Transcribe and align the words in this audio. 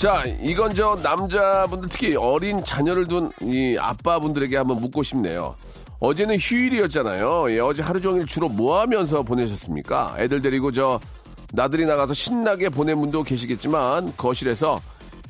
자 0.00 0.24
이건 0.40 0.74
저 0.74 0.98
남자분들 1.02 1.90
특히 1.90 2.16
어린 2.16 2.64
자녀를 2.64 3.06
둔 3.06 3.30
이 3.42 3.76
아빠분들에게 3.78 4.56
한번 4.56 4.80
묻고 4.80 5.02
싶네요 5.02 5.56
어제는 5.98 6.38
휴일이었잖아요 6.38 7.52
예, 7.52 7.58
어제 7.60 7.82
하루 7.82 8.00
종일 8.00 8.24
주로 8.24 8.48
뭐 8.48 8.80
하면서 8.80 9.22
보내셨습니까 9.22 10.14
애들 10.16 10.40
데리고 10.40 10.72
저 10.72 10.98
나들이 11.52 11.84
나가서 11.84 12.14
신나게 12.14 12.70
보낸 12.70 12.98
분도 12.98 13.22
계시겠지만 13.22 14.14
거실에서 14.16 14.80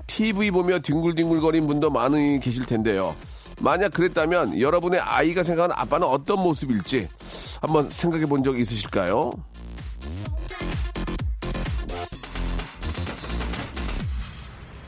TV 0.07 0.53
보며 0.53 0.79
뒹굴뒹굴거린 0.79 1.67
분도 1.67 1.91
많이 1.91 2.39
계실 2.39 2.65
텐데요. 2.65 3.17
만약 3.59 3.93
그랬다면 3.93 4.61
여러분의 4.61 5.01
아이가 5.01 5.43
생각하는 5.43 5.75
아빠는 5.77 6.07
어떤 6.07 6.41
모습일지 6.43 7.09
한번 7.61 7.91
생각해 7.91 8.27
본 8.27 8.45
적 8.45 8.59
있으실까요? 8.59 9.33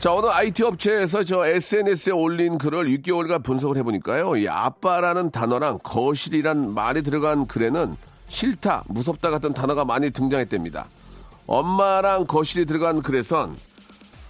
자, 0.03 0.13
어느 0.13 0.25
IT 0.25 0.63
업체에서 0.65 1.23
저 1.23 1.45
SNS에 1.45 2.11
올린 2.11 2.57
글을 2.57 2.87
6개월간 2.87 3.41
분석을 3.41 3.77
해보니까요. 3.77 4.35
이 4.35 4.49
아빠라는 4.49 5.31
단어랑 5.31 5.79
거실이란 5.81 6.73
말이 6.73 7.03
들어간 7.03 7.47
글에는 7.47 7.95
싫다, 8.27 8.83
무섭다 8.89 9.29
같은 9.29 9.53
단어가 9.53 9.85
많이 9.85 10.11
등장했답니다. 10.11 10.87
엄마랑 11.47 12.25
거실이 12.25 12.65
들어간 12.65 13.01
글에선 13.01 13.55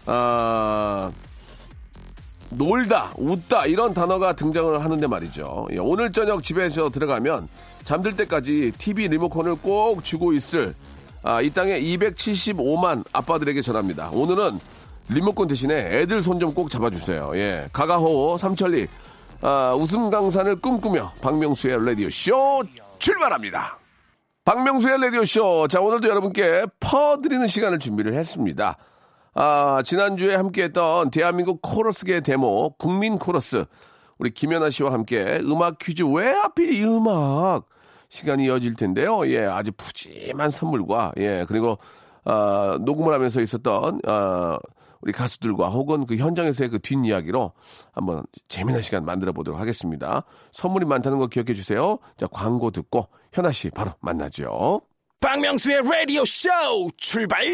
아, 0.06 1.12
놀다, 2.52 3.12
웃다 3.18 3.66
이런 3.66 3.96
단어가 3.96 4.34
등장을 4.34 4.80
하는데 4.80 5.08
말이죠. 5.08 5.70
예, 5.72 5.80
오늘 5.80 6.12
저녁 6.12 6.44
집에 6.44 6.70
서 6.70 6.92
들어가면 6.92 7.48
잠들 7.84 8.16
때까지 8.16 8.74
TV 8.78 9.08
리모컨을 9.08 9.56
꼭 9.56 10.04
쥐고 10.04 10.34
있을 10.34 10.76
아, 11.24 11.42
이 11.42 11.50
땅에 11.50 11.82
275만 11.82 13.04
아빠들에게 13.12 13.64
전합니다. 13.64 14.12
오늘은 14.14 14.60
리모컨 15.10 15.48
대신에 15.48 16.00
애들 16.00 16.22
손 16.22 16.40
좀 16.40 16.54
꼭 16.54 16.70
잡아주세요. 16.70 17.32
예, 17.36 17.68
가가호호 17.74 18.38
삼천리 18.38 18.88
아, 19.42 19.76
웃음 19.78 20.10
강산을 20.10 20.58
꿈꾸며 20.62 21.12
박명수의 21.22 21.86
라디오 21.86 22.10
쇼 22.10 22.64
출발합니다. 23.00 23.78
박명수의 24.46 25.00
라디오 25.02 25.24
쇼. 25.26 25.68
자, 25.68 25.80
오늘도 25.82 26.08
여러분께 26.08 26.66
퍼드리는 26.80 27.46
시간을 27.48 27.80
준비를 27.80 28.14
했습니다. 28.14 28.78
아, 29.36 29.82
지난주에 29.86 30.36
함께했던 30.36 31.12
대한민국 31.12 31.62
코러스계 31.62 32.22
대모 32.22 32.76
국민 32.78 33.18
코러스 33.18 33.66
우리 34.20 34.32
김현아 34.32 34.70
씨와 34.70 34.94
함께 34.94 35.40
음악 35.44 35.78
퀴즈 35.80 36.04
왜 36.04 36.30
하필 36.32 36.74
이 36.74 36.84
음악 36.86 37.66
시간이 38.10 38.46
이어질 38.46 38.76
텐데요. 38.76 39.28
예, 39.28 39.46
아주 39.46 39.72
푸짐한 39.74 40.50
선물과 40.52 41.14
예 41.18 41.46
그리고 41.48 41.80
아, 42.26 42.78
녹음을 42.82 43.14
하면서 43.14 43.42
있었던 43.42 44.00
아, 44.06 44.60
우리 45.04 45.12
가수들과 45.12 45.68
혹은 45.68 46.06
그 46.06 46.16
현장에서의 46.16 46.70
그 46.70 46.80
뒷이야기로 46.80 47.52
한번 47.92 48.24
재미난 48.48 48.82
시간 48.82 49.04
만들어 49.04 49.34
보도록 49.34 49.60
하겠습니다. 49.60 50.24
선물이 50.54 50.86
많다는 50.86 51.20
거 51.20 51.28
기억해 51.28 51.54
주세요. 51.54 52.00
자, 52.18 52.26
광고 52.28 52.72
듣고 52.72 53.10
현아 53.34 53.52
씨 53.52 53.70
바로 53.70 53.92
만나죠. 54.00 54.82
박명수의 55.20 55.80
Radio 55.80 56.22
Show 56.22 56.90
출발. 56.98 57.46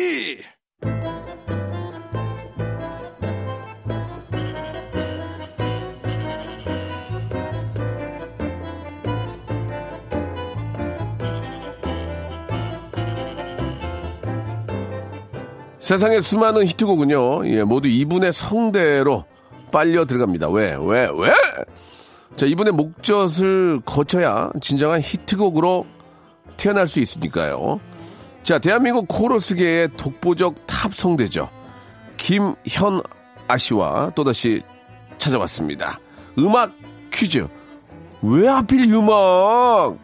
세상에 15.90 16.22
수많은 16.22 16.68
히트곡은요, 16.68 17.48
예, 17.48 17.64
모두 17.64 17.88
이분의 17.88 18.32
성대로 18.32 19.26
빨려 19.72 20.06
들어갑니다. 20.06 20.48
왜, 20.50 20.78
왜, 20.80 21.10
왜? 21.12 21.34
자, 22.36 22.46
이분의 22.46 22.74
목젖을 22.74 23.82
거쳐야 23.88 24.52
진정한 24.62 25.02
히트곡으로 25.02 25.88
태어날 26.58 26.88
수 26.88 27.00
있으니까요. 27.00 27.80
자, 28.44 28.60
대한민국 28.60 29.08
코러스계의 29.08 29.90
독보적 29.98 30.68
top 30.68 30.94
성대죠. 30.94 31.50
김현아 32.18 33.58
씨와 33.58 34.12
또다시 34.14 34.62
찾아왔습니다. 35.18 36.00
음악 36.38 36.72
퀴즈. 37.12 37.48
왜 38.22 38.48
하필 38.48 38.92
이 38.92 38.94
음악? 38.94 39.98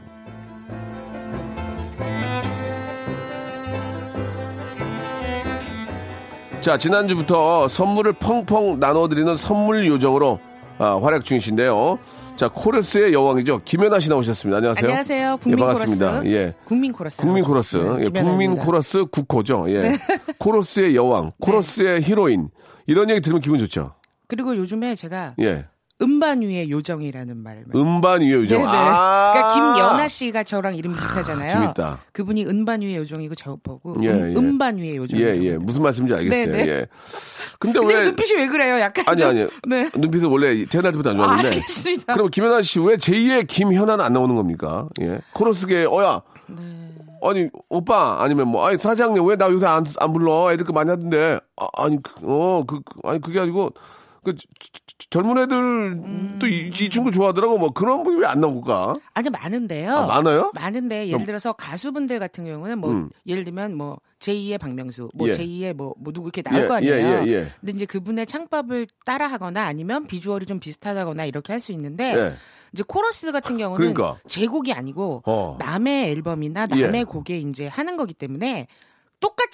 자, 6.65 6.79
지난주부터 6.79 7.67
선물을 7.67 8.13
펑펑 8.13 8.79
나눠드리는 8.79 9.35
선물 9.35 9.85
요정으로 9.85 10.39
아, 10.79 10.99
활약 10.99 11.23
중이신데요. 11.23 11.99
자, 12.37 12.49
코러스의 12.51 13.13
여왕이죠. 13.13 13.61
김현아 13.63 13.99
씨 13.99 14.09
나오셨습니다. 14.09 14.57
안녕하세요. 14.57 14.87
안녕하세요. 14.87 15.37
국민 15.37 15.59
예, 15.59 15.63
반갑습니다. 15.63 16.09
코러스. 16.09 16.27
예. 16.27 16.53
국민 16.65 16.91
코러스. 16.91 17.21
국민 17.21 17.43
코러스. 17.43 17.77
네, 17.77 18.05
예. 18.05 18.09
국민 18.09 18.57
코러스 18.57 19.05
국코죠. 19.05 19.65
예. 19.69 19.95
코러스의 20.39 20.95
여왕, 20.95 21.33
코러스의 21.39 22.01
히로인. 22.01 22.49
이런 22.87 23.11
얘기 23.11 23.21
들으면 23.21 23.41
기분 23.41 23.59
좋죠. 23.59 23.93
그리고 24.27 24.57
요즘에 24.57 24.95
제가 24.95 25.35
예. 25.41 25.67
음반 26.01 26.41
위의 26.41 26.69
요정이라는 26.69 27.37
많이 27.37 27.61
음반 27.73 28.19
위의 28.21 28.33
요정. 28.33 28.59
네네. 28.59 28.69
아. 28.69 29.31
그러니까 29.33 29.53
김연아 29.53 30.07
씨가 30.09 30.43
저랑 30.43 30.75
이름 30.75 30.91
비슷하잖아요. 30.93 31.47
재밌다. 31.47 31.99
그분이 32.11 32.45
은반 32.45 32.81
위의 32.81 32.97
요정이고 32.97 33.33
저 33.35 33.57
보고 33.63 33.95
예, 34.03 34.09
음, 34.09 34.31
예. 34.31 34.35
음반 34.35 34.77
위의 34.77 34.97
요정. 34.97 35.17
예, 35.19 35.37
예. 35.41 35.57
무슨 35.57 35.83
말씀인지 35.83 36.13
알겠어요. 36.13 36.45
네네. 36.51 36.67
예. 36.67 36.85
근데, 37.59 37.79
근데 37.79 37.93
왜. 37.95 38.03
눈빛이 38.03 38.33
왜 38.41 38.47
그래요? 38.47 38.79
약간 38.81 39.05
아니, 39.07 39.19
좀- 39.21 39.29
아니. 39.29 39.47
네. 39.67 39.89
눈빛은 39.95 40.27
원래 40.29 40.65
태어날 40.65 40.91
때부터 40.91 41.11
안 41.11 41.15
좋았는데. 41.15 41.47
아, 41.47 41.51
알겠습니다. 41.51 42.13
그럼 42.13 42.29
김연아 42.29 42.61
씨 42.61 42.79
왜 42.81 42.97
제2의 42.97 43.47
김현아는 43.47 44.03
안 44.03 44.11
나오는 44.11 44.35
겁니까? 44.35 44.89
예. 45.01 45.19
코러스계, 45.33 45.85
어야. 45.89 46.21
네. 46.47 46.55
아니, 47.23 47.49
오빠, 47.69 48.17
아니면 48.21 48.49
뭐, 48.49 48.67
아니, 48.67 48.77
사장님, 48.77 49.25
왜 49.25 49.35
나 49.37 49.49
요새 49.49 49.65
안, 49.65 49.85
안 49.99 50.13
불러? 50.13 50.51
애들 50.51 50.65
거 50.65 50.73
많이 50.73 50.89
하던데. 50.89 51.39
아, 51.55 51.67
아니, 51.77 51.97
그, 52.03 52.11
어, 52.23 52.63
그, 52.67 52.81
그, 52.81 52.99
아니, 53.03 53.19
그게 53.21 53.39
아니고, 53.39 53.71
그, 54.25 54.35
젊은 55.09 55.37
애들도 55.37 56.47
이, 56.47 56.71
이 56.73 56.89
친구 56.89 57.11
좋아하더라고. 57.11 57.57
뭐, 57.57 57.69
그런 57.69 58.03
분이 58.03 58.19
왜 58.19 58.25
안 58.25 58.41
나올까? 58.41 58.95
아니 59.13 59.29
많은데요. 59.29 59.95
아, 59.95 60.05
많아요? 60.07 60.51
많은데 60.55 61.07
예를 61.07 61.25
들어서 61.25 61.53
가수분들 61.53 62.19
같은 62.19 62.43
경우는 62.45 62.79
뭐 62.79 62.91
음. 62.91 63.09
예를 63.27 63.45
들면 63.45 63.77
뭐 63.77 63.99
제2의 64.19 64.57
박명수, 64.59 65.09
뭐 65.13 65.27
예. 65.29 65.33
제2의 65.33 65.73
뭐, 65.73 65.93
뭐 65.99 66.11
누구 66.11 66.27
이렇게 66.27 66.41
나올 66.41 66.63
예, 66.63 66.67
거 66.67 66.73
아니에요. 66.75 66.95
예, 66.95 67.23
예, 67.27 67.31
예. 67.31 67.47
근데 67.61 67.73
이제 67.73 67.85
그분의 67.85 68.25
창법을 68.25 68.87
따라하거나 69.05 69.63
아니면 69.63 70.07
비주얼이 70.07 70.45
좀 70.47 70.59
비슷하다거나 70.59 71.25
이렇게 71.25 71.53
할 71.53 71.59
수 71.59 71.71
있는데 71.71 72.13
예. 72.15 72.33
이제 72.73 72.83
코러스 72.85 73.31
같은 73.31 73.57
경우는 73.57 73.93
그러니까. 73.93 74.19
제 74.27 74.47
곡이 74.47 74.73
아니고 74.73 75.21
어. 75.25 75.55
남의 75.59 76.11
앨범이나 76.11 76.65
남의 76.65 76.93
예. 77.01 77.03
곡에 77.03 77.37
이제 77.39 77.67
하는 77.67 77.95
거기 77.95 78.13
때문에 78.13 78.67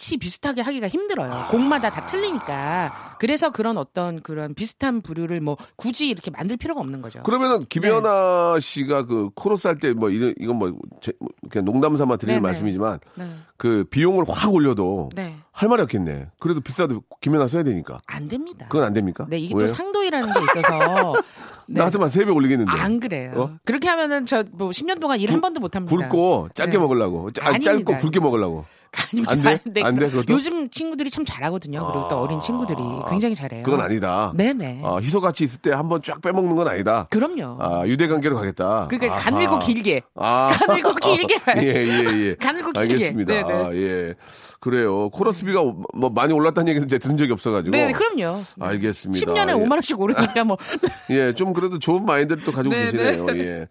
똑같이 0.01 0.18
비슷하게 0.18 0.62
하기가 0.62 0.88
힘들어요. 0.88 1.31
아. 1.31 1.48
곡마다 1.50 1.92
다 1.92 2.06
틀리니까. 2.07 3.15
그래서 3.19 3.51
그런 3.51 3.77
어떤 3.77 4.21
그런 4.21 4.56
비슷한 4.56 5.01
부류를 5.01 5.42
뭐 5.42 5.57
굳이 5.75 6.09
이렇게 6.09 6.31
만들 6.31 6.57
필요가 6.57 6.81
없는 6.81 7.01
거죠. 7.03 7.21
그러면은 7.24 7.65
김연아 7.69 8.57
씨가 8.59 9.06
그 9.06 9.30
코러스 9.36 9.68
할 9.68 9.80
때 9.80 9.94
뭐 9.94 10.09
이런 10.09 10.33
이건 10.39 10.56
뭐 10.57 10.74
제- 11.01 11.13
뭐 11.19 11.30
그냥 11.50 11.65
농담 11.65 11.95
삼아 11.98 12.18
드리는 12.18 12.38
네네. 12.42 12.42
말씀이지만 12.42 13.00
네. 13.15 13.30
그 13.57 13.83
비용을 13.92 14.25
확 14.27 14.51
올려도 14.51 15.09
네. 15.15 15.36
할 15.51 15.69
말이 15.69 15.83
없겠네. 15.83 16.30
그래도 16.39 16.62
비싸도 16.62 17.03
김연아 17.21 17.48
써야 17.48 17.62
되니까. 17.63 18.00
안 18.07 18.27
됩니다. 18.27 18.65
그건 18.69 18.86
안 18.88 18.94
됩니까? 18.94 19.27
네, 19.30 19.38
이게 19.38 19.53
왜요? 19.56 19.68
또 19.68 19.74
상도이라는 19.74 20.33
게 20.33 20.39
있어서. 20.59 21.13
네. 21.68 21.77
나 21.80 21.86
같으면 21.86 22.09
세배 22.09 22.31
올리겠는데. 22.31 22.71
안 22.71 23.00
그래요. 23.00 23.31
어? 23.36 23.50
그렇게 23.65 23.88
하면은 23.88 24.25
저 24.25 24.44
뭐 24.57 24.69
10년 24.71 25.00
동안 25.00 25.19
일 25.19 25.31
한 25.31 25.42
번도 25.42 25.59
못 25.59 25.75
합니다. 25.75 25.95
굵고 25.95 26.50
짧게 26.56 26.71
네. 26.74 26.77
먹으려고. 26.80 27.31
짜-. 27.31 27.57
짧고 27.59 27.98
굵게 28.00 28.19
먹으려고. 28.19 28.65
아니면 28.92 29.30
안 29.30 29.42
돼? 29.42 29.50
안 29.50 29.74
돼. 29.74 29.84
안 29.84 29.96
돼, 29.96 30.10
그것도? 30.10 30.34
요즘 30.34 30.70
친구들이 30.70 31.10
참 31.12 31.24
잘하거든요. 31.24 31.86
그리고 31.92 32.08
또 32.10 32.18
어린 32.20 32.42
친구들이 32.42 32.80
굉장히 33.10 33.36
잘해요. 33.36 33.64
그건 33.64 33.82
아니다. 33.82 34.34
네네. 34.36 34.82
어, 34.84 35.00
희소 35.00 35.22
같이 35.22 35.44
있을 35.44 35.60
때 35.62 35.72
한번 35.72 36.02
쫙 36.02 36.22
빼먹는 36.22 36.56
건 36.56 36.68
아니다. 36.68 37.08
그럼요. 37.10 37.58
아, 37.62 37.86
유대 37.88 38.08
관계로 38.08 38.36
가겠다. 38.36 38.88
그러니까 38.90 39.16
아하. 39.16 39.30
가늘고 39.32 39.60
길게. 39.60 40.02
아. 40.16 40.52
가늘고 40.54 40.96
길게 40.96 41.40
예, 41.58 41.62
예, 41.64 42.28
예. 42.28 42.36
가늘고 42.36 42.72
길게. 42.74 42.94
알겠습니다. 42.94 43.34
네네. 43.34 43.54
아, 43.54 43.74
예. 43.74 44.14
그래요. 44.60 45.10
코러스비가 45.10 45.62
뭐 45.62 46.10
많이 46.14 46.34
올랐다는 46.34 46.70
얘기는 46.70 46.88
들은 46.88 47.18
적이 47.18 47.32
없어가지고. 47.32 47.72
네, 47.76 47.92
그럼요. 47.94 48.42
알겠습니다. 48.60 49.34
10년에 49.34 49.50
예. 49.50 49.54
5만 49.54 49.72
원씩 49.72 50.00
오르니까 50.00 50.44
뭐. 50.44 50.58
예, 51.10 51.34
좀 51.34 51.54
그래도 51.54 51.80
좋은 51.80 52.06
마인드를 52.06 52.44
또 52.44 52.52
가지고 52.52 52.76
네, 52.76 52.92
계시네요. 52.92 53.28
예. 53.38 53.68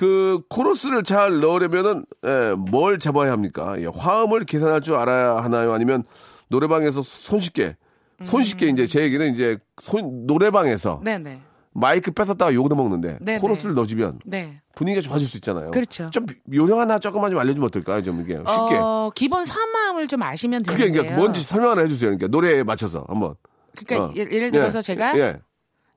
그 0.00 0.40
코러스를 0.48 1.02
잘 1.02 1.40
넣으려면은 1.40 2.06
예, 2.24 2.54
뭘 2.56 2.98
잡아야 2.98 3.32
합니까? 3.32 3.78
예, 3.82 3.86
화음을 3.94 4.46
계산할 4.46 4.80
줄 4.80 4.94
알아야 4.94 5.36
하나요? 5.44 5.74
아니면 5.74 6.04
노래방에서 6.48 7.02
손쉽게 7.02 7.76
손쉽게 8.24 8.68
이제 8.68 8.86
제 8.86 9.02
얘기는 9.02 9.30
이제 9.34 9.58
손, 9.78 10.26
노래방에서 10.26 11.00
음. 11.00 11.04
네네. 11.04 11.40
마이크 11.72 12.12
뺏었다가 12.12 12.54
욕을 12.54 12.74
먹는데 12.74 13.18
네, 13.20 13.38
코러스를 13.38 13.74
넣어주면 13.74 14.20
네. 14.24 14.62
분위기가 14.74 15.02
좋아질 15.02 15.28
수 15.28 15.36
있잖아요. 15.36 15.70
그렇죠. 15.70 16.08
좀 16.10 16.24
요령 16.50 16.80
하나 16.80 16.98
조금만 16.98 17.30
좀 17.30 17.38
알려주면 17.38 17.66
어떨까요? 17.66 18.02
좀 18.02 18.22
이게 18.22 18.36
쉽게. 18.38 18.78
어, 18.80 19.10
기본 19.14 19.44
선마음을 19.44 20.08
좀 20.08 20.22
아시면 20.22 20.62
그게 20.62 20.78
되는데요. 20.84 21.02
그러니까 21.02 21.20
뭔지 21.20 21.42
설명 21.42 21.72
하나 21.72 21.82
해주세요. 21.82 22.08
그러니까 22.16 22.28
노래에 22.28 22.62
맞춰서 22.62 23.04
한번. 23.06 23.34
그러니까 23.76 24.06
어. 24.06 24.14
예- 24.16 24.20
예를 24.20 24.50
들어서 24.50 24.78
예, 24.78 24.82
제가 24.82 25.18
예. 25.18 25.40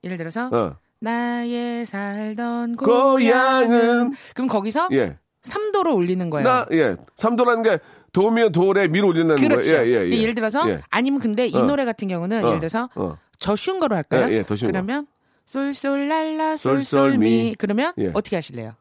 예를 0.03 0.17
들어서 0.17 0.49
어. 0.51 0.75
나의 1.03 1.85
살던 1.85 2.77
고향은 2.77 3.67
고향은 3.67 4.13
그럼 4.33 4.47
거기서 4.47 4.87
예. 4.93 5.17
삼도로 5.41 5.93
올리는 5.93 6.29
거예요. 6.29 6.47
나, 6.47 6.65
예. 6.71 6.95
삼도라는 7.17 7.61
게 7.63 7.79
도면 8.13 8.53
돌에 8.53 8.87
밀어 8.87 9.07
올린다는 9.07 9.35
그렇죠. 9.35 9.73
거예요. 9.73 9.85
예, 9.85 10.05
예, 10.05 10.09
예. 10.09 10.21
예를 10.21 10.33
들어서 10.33 10.69
예. 10.69 10.81
아니면 10.89 11.19
근데 11.19 11.45
이 11.47 11.55
어. 11.55 11.63
노래 11.63 11.83
같은 11.83 12.07
경우는 12.07 12.45
어. 12.45 12.47
예를 12.47 12.59
들어서 12.61 12.89
어. 12.95 13.17
저 13.35 13.55
쉬운 13.55 13.81
거로 13.81 13.97
할까요? 13.97 14.27
예, 14.29 14.37
예, 14.37 14.43
더 14.43 14.55
쉬운 14.55 14.71
거. 14.71 14.73
그러면 14.73 15.07
솔솔랄라 15.45 16.55
솔솔미. 16.55 16.85
솔솔미 16.85 17.55
그러면 17.57 17.91
예. 17.97 18.11
어떻게 18.13 18.37
하실래요? 18.37 18.73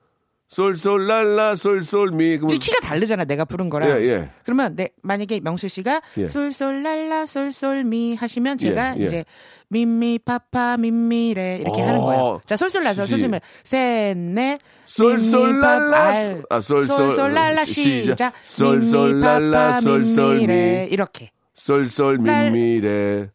솔솔 0.52 1.06
랄라 1.06 1.56
솔솔미. 1.56 2.37
그러면 2.37 2.49
지금 2.49 2.58
키가 2.58 2.87
다르잖아 2.87 3.25
내가 3.25 3.46
부른 3.46 3.70
거랑. 3.70 3.88
예, 3.88 4.04
예. 4.04 4.31
그러면 4.44 4.76
내 4.76 4.90
만약에 5.02 5.40
명수 5.40 5.66
씨가 5.66 6.02
예. 6.19 6.28
솔솔 6.28 6.82
랄라 6.82 7.25
솔솔미 7.25 8.16
하시면 8.16 8.58
제가 8.58 8.99
예, 8.99 9.00
예. 9.00 9.04
이제 9.06 9.25
미미 9.69 10.19
파파 10.19 10.76
미미레 10.76 11.60
이렇게 11.62 11.81
어. 11.81 11.87
하는 11.87 12.00
거예요. 12.02 12.40
자 12.44 12.56
솔솔 12.56 12.84
라서 12.84 13.06
시시. 13.06 13.12
솔솔미 13.20 13.38
셋넷 13.64 14.60
솔솔 14.84 15.58
랄라 15.60 16.43
아, 16.50 16.60
솔솔 16.60 16.82
솔솔 16.84 17.32
랄라 17.32 17.64
시작. 17.64 18.12
시작 18.12 18.34
솔솔 18.44 19.20
랄라 19.20 19.81
솔솔미. 19.81 20.88
이렇게. 20.90 21.31
솔솔 21.62 22.19
랄- 22.25 22.50
미미레. 22.50 23.31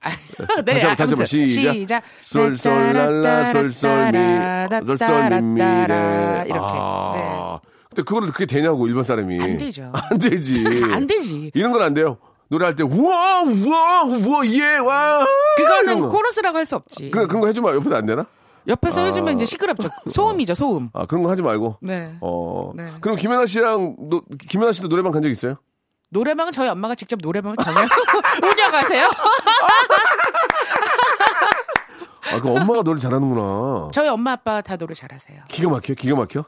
네, 0.65 0.73
다시 0.73 0.85
한번, 0.85 0.95
다시 0.97 1.11
한번 1.13 1.25
시작. 1.27 1.73
시작. 1.73 2.03
솔솔랄라 2.23 3.51
솔솔미. 3.53 4.19
솔솔미미레. 4.97 6.43
이렇게. 6.47 6.59
아. 6.73 7.59
근데 7.89 8.03
그거를 8.03 8.31
그게 8.33 8.45
되냐고 8.45 8.85
일반 8.87 9.05
사람이. 9.05 9.41
안 9.41 9.55
되죠. 9.57 9.91
안 9.95 10.19
되지. 10.19 10.65
안 10.91 11.07
되지. 11.07 11.51
이런 11.53 11.71
건 11.71 11.81
안 11.81 11.93
돼요. 11.93 12.17
노래할 12.49 12.75
때 12.75 12.83
우와 12.83 13.43
우와 13.43 14.03
우와 14.03 14.45
예 14.47 14.75
와. 14.77 15.25
이런 15.57 15.67
그거는 15.85 15.99
거. 16.01 16.07
코러스라고 16.09 16.57
할 16.57 16.65
수 16.65 16.75
없지. 16.75 17.11
그런 17.11 17.29
그런 17.29 17.39
거 17.41 17.47
해주면 17.47 17.75
옆에서 17.75 17.95
안 17.95 18.05
되나? 18.05 18.25
옆에서 18.67 19.01
아. 19.01 19.05
해주면 19.05 19.35
이제 19.35 19.45
시끄럽죠. 19.45 19.87
소음이죠, 20.09 20.53
소음. 20.53 20.89
아 20.93 21.05
그런 21.05 21.23
거 21.23 21.29
하지 21.29 21.41
말고. 21.41 21.77
네. 21.81 22.11
어. 22.19 22.71
네. 22.75 22.85
그럼 22.99 23.15
김현아 23.15 23.45
씨랑 23.45 23.95
노, 24.09 24.21
김현아 24.49 24.73
씨도 24.73 24.89
노래방 24.89 25.13
간 25.13 25.21
적 25.23 25.29
있어요? 25.29 25.55
노래방은 26.09 26.51
저희 26.51 26.69
엄마가 26.69 26.95
직접 26.95 27.19
노래방을 27.21 27.57
전혀 27.63 27.79
운영하세요. 28.43 29.09
아, 32.33 32.39
그 32.41 32.49
엄마가 32.49 32.83
노래 32.83 32.99
잘하는구나. 32.99 33.89
저희 33.93 34.07
엄마 34.09 34.33
아빠 34.33 34.61
다 34.61 34.75
노래 34.75 34.93
잘하세요. 34.93 35.43
기가 35.47 35.69
막혀, 35.69 35.93
기가 35.93 36.15
막혀. 36.15 36.43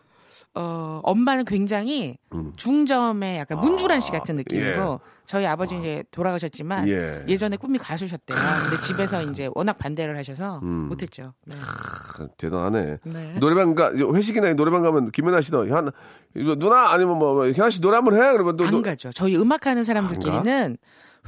어, 0.55 0.99
엄마는 1.03 1.45
굉장히 1.45 2.17
중점의 2.57 3.37
약간 3.37 3.59
문주란 3.59 4.01
씨 4.01 4.11
같은 4.11 4.35
느낌이고 4.37 4.65
예. 4.67 4.97
저희 5.29 5.45
아버지 5.45 5.77
이제 5.77 6.03
돌아가셨지만 6.09 6.89
예. 6.89 7.23
예. 7.27 7.37
전에 7.37 7.55
꿈이 7.55 7.77
가수셨대요. 7.77 8.35
근데 8.35 8.81
집에서 8.81 9.21
이제 9.21 9.47
워낙 9.53 9.73
반대를 9.73 10.17
하셔서 10.17 10.59
못했죠. 10.59 11.35
네. 11.45 11.55
아, 11.55 12.27
대단하네. 12.35 12.97
네. 13.03 13.35
노래방 13.39 13.75
가 13.75 13.91
회식이나 13.93 14.51
노래방 14.53 14.81
가면 14.81 15.11
김연아 15.11 15.41
씨도 15.41 15.71
한 15.71 15.91
이거 16.35 16.55
누나 16.55 16.89
아니면 16.91 17.19
뭐 17.19 17.47
현아 17.47 17.69
씨 17.69 17.79
노래 17.79 17.97
한번 17.97 18.15
해 18.15 18.31
그러면 18.31 18.57
또안 18.57 18.71
노- 18.71 18.81
가죠. 18.81 19.11
저희 19.13 19.35
음악하는 19.37 19.83
사람들끼리는 19.83 20.77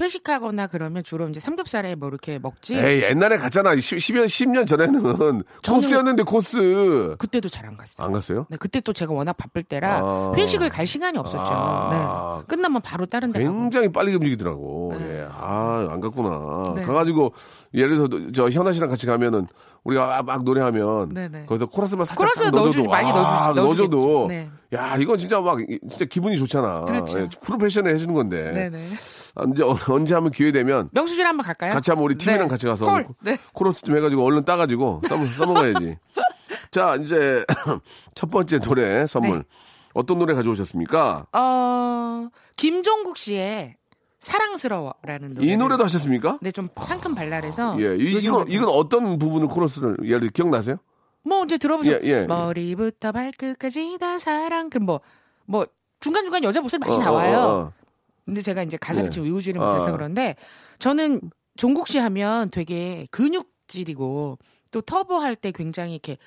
회식하거나 0.01 0.67
그러면 0.67 1.03
주로 1.03 1.27
이제 1.29 1.39
삼겹살에 1.39 1.95
뭐 1.95 2.09
이렇게 2.09 2.39
먹지. 2.39 2.75
에이 2.75 3.03
옛날에 3.03 3.37
갔잖아. 3.37 3.75
10, 3.75 3.97
10년 3.97 4.25
10년 4.25 4.67
전에는 4.67 5.43
코스였는데 5.65 6.23
코스 6.23 7.15
그때도 7.17 7.47
잘 7.49 7.61
안 7.67 7.77
갔어요. 7.77 8.05
안 8.07 8.11
갔어요? 8.11 8.47
네, 8.49 8.57
그때 8.59 8.81
또 8.81 8.91
제가 8.91 9.13
워낙 9.13 9.33
바쁠 9.33 9.61
때라 9.63 9.99
아. 10.03 10.33
회식을 10.35 10.69
갈 10.69 10.85
시간이 10.87 11.17
없었죠. 11.17 11.43
아. 11.45 12.37
네. 12.39 12.45
끝나면 12.47 12.81
바로 12.81 13.05
다른 13.05 13.31
데 13.31 13.43
가고. 13.43 13.55
굉장히 13.55 13.91
빨리 13.91 14.13
움직이더라고. 14.15 14.93
예. 14.99 15.27
아, 15.31 15.87
안 15.89 16.01
갔구나. 16.01 16.73
네. 16.75 16.81
가가지고, 16.81 17.33
예를 17.73 17.95
들어서, 18.07 18.31
저, 18.33 18.49
현아 18.49 18.71
씨랑 18.73 18.89
같이 18.89 19.05
가면은, 19.05 19.47
우리가 19.83 20.23
막 20.23 20.43
노래하면, 20.43 21.13
네네. 21.13 21.45
거기서 21.45 21.67
코러스만 21.67 22.05
살짝 22.05 22.17
코러스 22.17 22.43
딱 22.43 22.51
넣어줘도, 22.51 22.89
많이 22.89 23.09
아, 23.11 23.53
넣어주- 23.53 23.55
넣어줘도. 23.61 24.25
네. 24.27 24.49
야, 24.73 24.97
이건 24.97 25.17
진짜 25.17 25.39
막, 25.39 25.59
이- 25.61 25.79
진짜 25.89 26.05
기분이 26.05 26.37
좋잖아. 26.37 26.81
그렇죠. 26.85 27.19
예, 27.19 27.29
프로페셔널 27.41 27.93
해주는 27.93 28.13
건데. 28.13 28.51
네네. 28.51 28.83
어- 29.35 29.93
언제 29.93 30.13
한번 30.13 30.31
기회 30.31 30.51
되면, 30.51 30.89
명수 30.91 31.15
씨랑 31.15 31.29
한번 31.29 31.45
갈까요? 31.45 31.73
같이 31.73 31.91
한번 31.91 32.05
우리 32.05 32.15
팀이랑 32.15 32.43
네. 32.43 32.47
같이 32.49 32.65
가서, 32.65 32.85
콜. 32.85 33.05
네. 33.21 33.37
코러스 33.53 33.81
좀 33.83 33.95
해가지고, 33.97 34.23
얼른 34.23 34.45
따가지고, 34.45 35.01
써먹, 35.07 35.33
써먹 35.33 35.57
어야지. 35.57 35.97
자, 36.71 36.95
이제, 36.95 37.45
첫 38.15 38.29
번째 38.29 38.59
노래, 38.59 39.07
선물. 39.07 39.39
네. 39.39 39.43
어떤 39.93 40.19
노래 40.19 40.33
가져오셨습니까? 40.33 41.27
어, 41.33 42.29
김종국 42.55 43.17
씨의 43.17 43.75
사랑스러워라는 44.19 45.33
노래. 45.35 45.47
이 45.47 45.57
노래도 45.57 45.83
하셨습니까? 45.83 46.37
네, 46.41 46.51
좀 46.51 46.69
상큼 46.79 47.15
발랄해서. 47.15 47.75
예, 47.81 47.95
이, 47.97 48.13
이건, 48.17 48.49
이건 48.49 48.69
어떤 48.69 49.17
부분을 49.19 49.47
코러스를, 49.47 49.97
예를 50.03 50.19
들어 50.21 50.31
기억나세요? 50.33 50.77
뭐 51.23 51.43
이제 51.43 51.57
들어보세요. 51.57 51.99
예, 52.03 52.07
예. 52.07 52.25
머리부터 52.25 53.11
발끝까지 53.11 53.97
다 53.99 54.17
사랑. 54.19 54.69
그럼 54.69 54.85
뭐, 54.85 55.01
뭐, 55.45 55.65
중간 55.99 56.23
중간 56.23 56.43
여자 56.43 56.61
목소리 56.61 56.79
많이 56.79 56.93
어, 56.93 56.97
나와요. 56.99 57.37
어, 57.37 57.41
어. 57.41 57.73
근데 58.31 58.41
제가 58.41 58.63
이제 58.63 58.77
가사를 58.77 59.09
네. 59.09 59.13
지금 59.13 59.27
외우지를 59.27 59.61
아. 59.61 59.73
못해서 59.73 59.91
그런데 59.91 60.37
저는 60.79 61.19
종국 61.57 61.89
씨 61.89 61.97
하면 61.97 62.49
되게 62.49 63.05
근육질이고 63.11 64.39
또 64.71 64.81
터보 64.81 65.17
할 65.17 65.35
때 65.35 65.51
굉장히 65.51 65.91
이렇게 65.95 66.17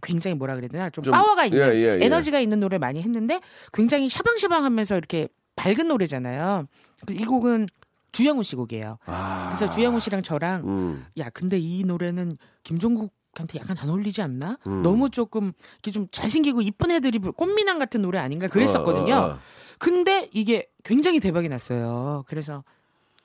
굉장히 0.00 0.36
뭐라 0.36 0.54
그래야 0.54 0.68
되나 0.68 0.90
좀, 0.90 1.02
좀, 1.02 1.12
파워가 1.12 1.46
있는 1.46 1.60
예, 1.60 1.74
예, 1.74 1.98
예. 2.00 2.04
에너지가 2.04 2.38
있는 2.38 2.60
노래 2.60 2.78
많이 2.78 3.02
했는데 3.02 3.40
굉장히 3.72 4.08
샤방샤방하면서 4.08 4.96
이렇게 4.96 5.26
밝은 5.56 5.88
노래잖아요. 5.88 6.68
그이 7.06 7.24
곡은 7.24 7.66
주영훈 8.12 8.44
씨 8.44 8.54
곡이에요. 8.54 8.98
아, 9.06 9.46
그래서 9.48 9.68
주영훈 9.68 9.98
씨랑 9.98 10.22
저랑 10.22 10.68
음, 10.68 11.06
야 11.18 11.30
근데 11.30 11.58
이 11.58 11.82
노래는 11.82 12.30
김종국 12.62 13.12
한테 13.34 13.58
약간 13.58 13.76
안 13.76 13.88
어울리지 13.88 14.22
않나? 14.22 14.56
음. 14.68 14.82
너무 14.82 15.10
조금 15.10 15.50
이렇게 15.82 15.90
좀 15.90 16.06
잘생기고 16.12 16.62
이쁜 16.62 16.92
애들이 16.92 17.18
꽃미남 17.18 17.80
같은 17.80 18.02
노래 18.02 18.18
아닌가 18.20 18.46
그랬었거든요. 18.46 19.14
어, 19.14 19.18
어, 19.18 19.30
어. 19.30 19.38
근데 19.80 20.28
이게 20.32 20.69
굉장히 20.84 21.20
대박이 21.20 21.48
났어요. 21.48 22.24
그래서 22.26 22.64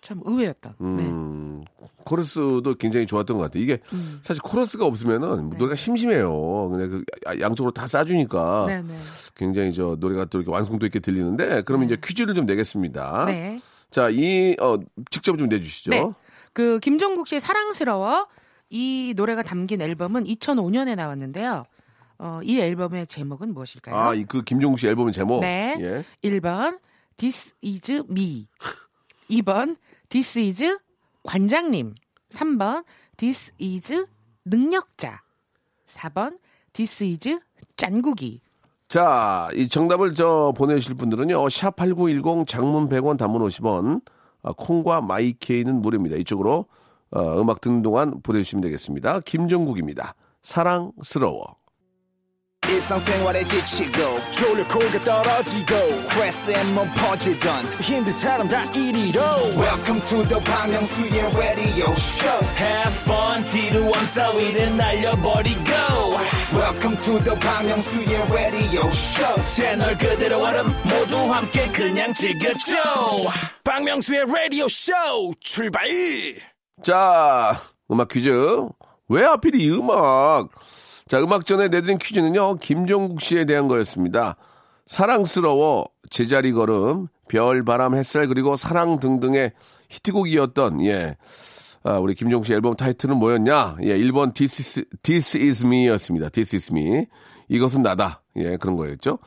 참 0.01 0.21
의외였던. 0.23 0.75
네. 0.79 1.03
음, 1.03 1.63
코러스도 2.03 2.75
굉장히 2.75 3.05
좋았던 3.07 3.37
것 3.37 3.43
같아요. 3.43 3.63
이게 3.63 3.79
음. 3.93 4.19
사실 4.21 4.41
코러스가 4.43 4.85
없으면은 4.85 5.49
네. 5.49 5.57
노래가 5.57 5.75
심심해요. 5.75 6.69
그냥 6.69 6.89
그 7.25 7.39
양쪽으로 7.41 7.71
다 7.71 7.87
싸주니까 7.87 8.65
네, 8.67 8.81
네. 8.83 8.93
굉장히 9.35 9.73
저 9.73 9.95
노래가 9.99 10.25
또 10.25 10.37
이렇게 10.39 10.51
완성도 10.51 10.85
있게 10.85 10.99
들리는데 10.99 11.63
그러면 11.63 11.87
이제 11.87 11.97
퀴즈를 12.03 12.35
좀 12.35 12.45
내겠습니다. 12.45 13.25
네. 13.25 13.59
자, 13.89 14.09
이, 14.09 14.55
어, 14.59 14.77
직접 15.09 15.37
좀 15.37 15.47
내주시죠. 15.49 15.89
네. 15.91 16.11
그 16.53 16.79
김종국 16.79 17.27
씨의 17.27 17.39
사랑스러워 17.39 18.27
이 18.69 19.13
노래가 19.15 19.41
담긴 19.41 19.81
앨범은 19.81 20.25
2005년에 20.25 20.95
나왔는데요. 20.95 21.63
어, 22.17 22.39
이 22.43 22.59
앨범의 22.59 23.07
제목은 23.07 23.53
무엇일까요? 23.53 23.95
아, 23.95 24.13
이 24.13 24.23
그 24.25 24.41
김종국 24.43 24.79
씨 24.79 24.87
앨범 24.87 25.11
제목. 25.11 25.41
네. 25.41 25.75
예. 25.79 26.03
1번 26.29 26.79
This 27.17 27.53
is 27.63 28.03
me. 28.09 28.47
2번 29.29 29.75
This 30.09 30.37
is 30.37 30.77
관장님. 31.23 31.95
3번 32.29 32.83
This 33.17 33.51
is 33.61 34.05
능력자. 34.43 35.21
4번 35.87 36.37
This 36.73 37.03
is 37.03 37.39
짠국이. 37.77 38.41
자, 38.87 39.49
이 39.53 39.67
정답을 39.67 40.13
저 40.13 40.53
보내주실 40.55 40.95
분들은요, 40.95 41.45
샵8910 41.45 42.47
장문 42.47 42.87
100원 42.87 43.17
단문 43.17 43.41
50원, 43.41 44.01
아, 44.43 44.51
콩과 44.55 45.01
마이케이는 45.01 45.81
무료입니다. 45.81 46.17
이쪽으로, 46.17 46.65
어, 47.11 47.41
음악 47.41 47.61
듣는 47.61 47.81
동안 47.81 48.21
보내주시면 48.21 48.61
되겠습니다. 48.61 49.21
김종국입니다. 49.21 50.13
사랑스러워. 50.43 51.55
일상생활에 52.69 53.43
지치고, 53.45 54.19
졸려 54.31 54.67
코가 54.67 55.03
떨어지고, 55.03 55.99
스트레스에 55.99 56.63
몸 56.73 56.89
퍼지던, 56.93 57.65
힘든 57.81 58.11
사람 58.13 58.47
다 58.47 58.63
이리로. 58.71 59.21
welcome 59.55 60.01
to 60.07 60.23
the 60.27 60.39
Bang 60.43 60.71
Myung-soo's 60.71 61.37
radio 61.37 61.91
show 61.93 62.45
Have 62.57 62.95
fun 63.03 63.43
지루함 63.43 64.11
따위를 64.11 64.75
날려버리고 64.77 65.71
welcome 66.53 66.97
to 67.01 67.19
the 67.23 67.39
Bang 67.39 67.67
Myung-soo's 67.67 68.31
radio 68.33 68.87
show 68.87 69.43
채널 69.43 69.97
그대로 69.97 70.39
얼음 70.43 70.67
모두 70.83 71.17
함께 71.33 71.67
그냥 71.71 72.13
즐겨줘 72.13 72.75
박명수의 73.63 74.25
라디오 74.27 74.67
쇼 74.67 74.91
출발 75.39 75.87
자, 76.83 77.59
음악 77.91 78.09
퀴즈. 78.09 78.29
왜 79.07 79.23
하필 79.23 79.55
이 79.55 79.69
음악? 79.71 80.49
자, 81.07 81.21
음악 81.21 81.45
전에 81.45 81.67
내드린 81.67 81.99
퀴즈는요, 81.99 82.55
김종국 82.55 83.21
씨에 83.21 83.45
대한 83.45 83.67
거였습니다. 83.67 84.37
사랑스러워, 84.87 85.87
제자리 86.09 86.51
걸음, 86.51 87.09
별, 87.27 87.63
바람, 87.63 87.93
햇살, 87.93 88.27
그리고 88.27 88.57
사랑 88.57 88.99
등등의 88.99 89.51
히트곡이었던, 89.89 90.83
예. 90.85 91.15
아, 91.83 91.99
우리 91.99 92.15
김종국 92.15 92.47
씨 92.47 92.53
앨범 92.53 92.75
타이틀은 92.75 93.17
뭐였냐? 93.17 93.77
예, 93.83 93.99
1번 93.99 94.33
This 94.33 94.61
is, 94.79 94.85
This 95.03 95.37
is 95.37 95.63
Me 95.63 95.87
였습니다. 95.89 96.29
This 96.29 96.55
is 96.55 96.71
Me. 96.73 97.05
이것은 97.49 97.83
나다. 97.83 98.23
예, 98.37 98.57
그런 98.57 98.75
거였죠. 98.75 99.19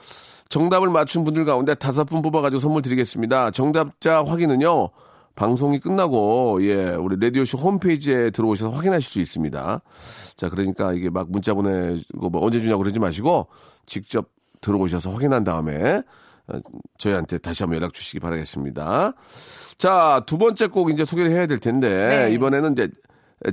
정답을 0.48 0.90
맞춘 0.90 1.22
분들 1.22 1.44
가운데 1.44 1.76
다섯 1.76 2.02
분 2.06 2.22
뽑아가지고 2.22 2.58
선물 2.58 2.82
드리겠습니다. 2.82 3.52
정답자 3.52 4.24
확인은요, 4.24 4.90
방송이 5.38 5.78
끝나고, 5.78 6.58
예, 6.62 6.88
우리 6.90 7.16
라디오쇼 7.20 7.58
홈페이지에 7.58 8.30
들어오셔서 8.30 8.74
확인하실 8.74 9.08
수 9.08 9.20
있습니다. 9.20 9.80
자, 10.36 10.48
그러니까 10.48 10.92
이게 10.92 11.10
막 11.10 11.30
문자 11.30 11.54
보내고 11.54 12.28
뭐 12.30 12.44
언제 12.44 12.58
주냐고 12.58 12.82
그러지 12.82 12.98
마시고, 12.98 13.46
직접 13.86 14.30
들어오셔서 14.60 15.12
확인한 15.12 15.44
다음에, 15.44 16.02
어, 16.48 16.58
저희한테 16.98 17.38
다시 17.38 17.62
한번 17.62 17.76
연락 17.76 17.94
주시기 17.94 18.18
바라겠습니다. 18.18 19.12
자, 19.78 20.24
두 20.26 20.38
번째 20.38 20.66
곡 20.66 20.90
이제 20.90 21.04
소개를 21.04 21.30
해야 21.30 21.46
될 21.46 21.60
텐데, 21.60 22.26
네. 22.26 22.34
이번에는 22.34 22.72
이제 22.72 22.90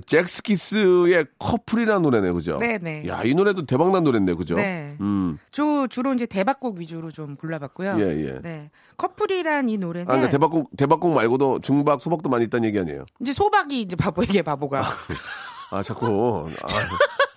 잭스키스의 0.06 1.26
커플이라는 1.40 2.02
노래네요, 2.02 2.34
그죠? 2.34 2.58
네네. 2.58 3.08
야, 3.08 3.24
이 3.24 3.34
노래도 3.34 3.66
대박난 3.66 4.04
노래인데요, 4.04 4.36
그죠? 4.38 4.56
네. 4.56 4.98
음. 5.00 5.38
저 5.52 5.88
주로 5.88 6.14
이제 6.14 6.26
대박곡 6.26 6.80
위주로 6.80 7.12
좀 7.12 7.36
골라봤고요. 7.36 7.98
예, 8.00 8.26
예. 8.26 8.40
네. 8.42 8.72
커플이란 8.98 9.70
이 9.70 9.78
노래는 9.78 10.10
아, 10.10 10.16
근데 10.16 10.30
대박곡, 10.30 10.76
대박곡 10.76 11.14
말고도 11.14 11.60
중박, 11.60 12.02
소박도 12.02 12.30
많이 12.30 12.46
있다는 12.46 12.68
얘기 12.68 12.80
아니에요? 12.80 13.06
이제 13.20 13.34
소박이 13.34 13.82
이제 13.82 13.96
바보에게 13.96 14.42
바보가. 14.42 14.84
아, 15.76 15.84
자꾸, 15.84 16.48
아, 16.62 16.68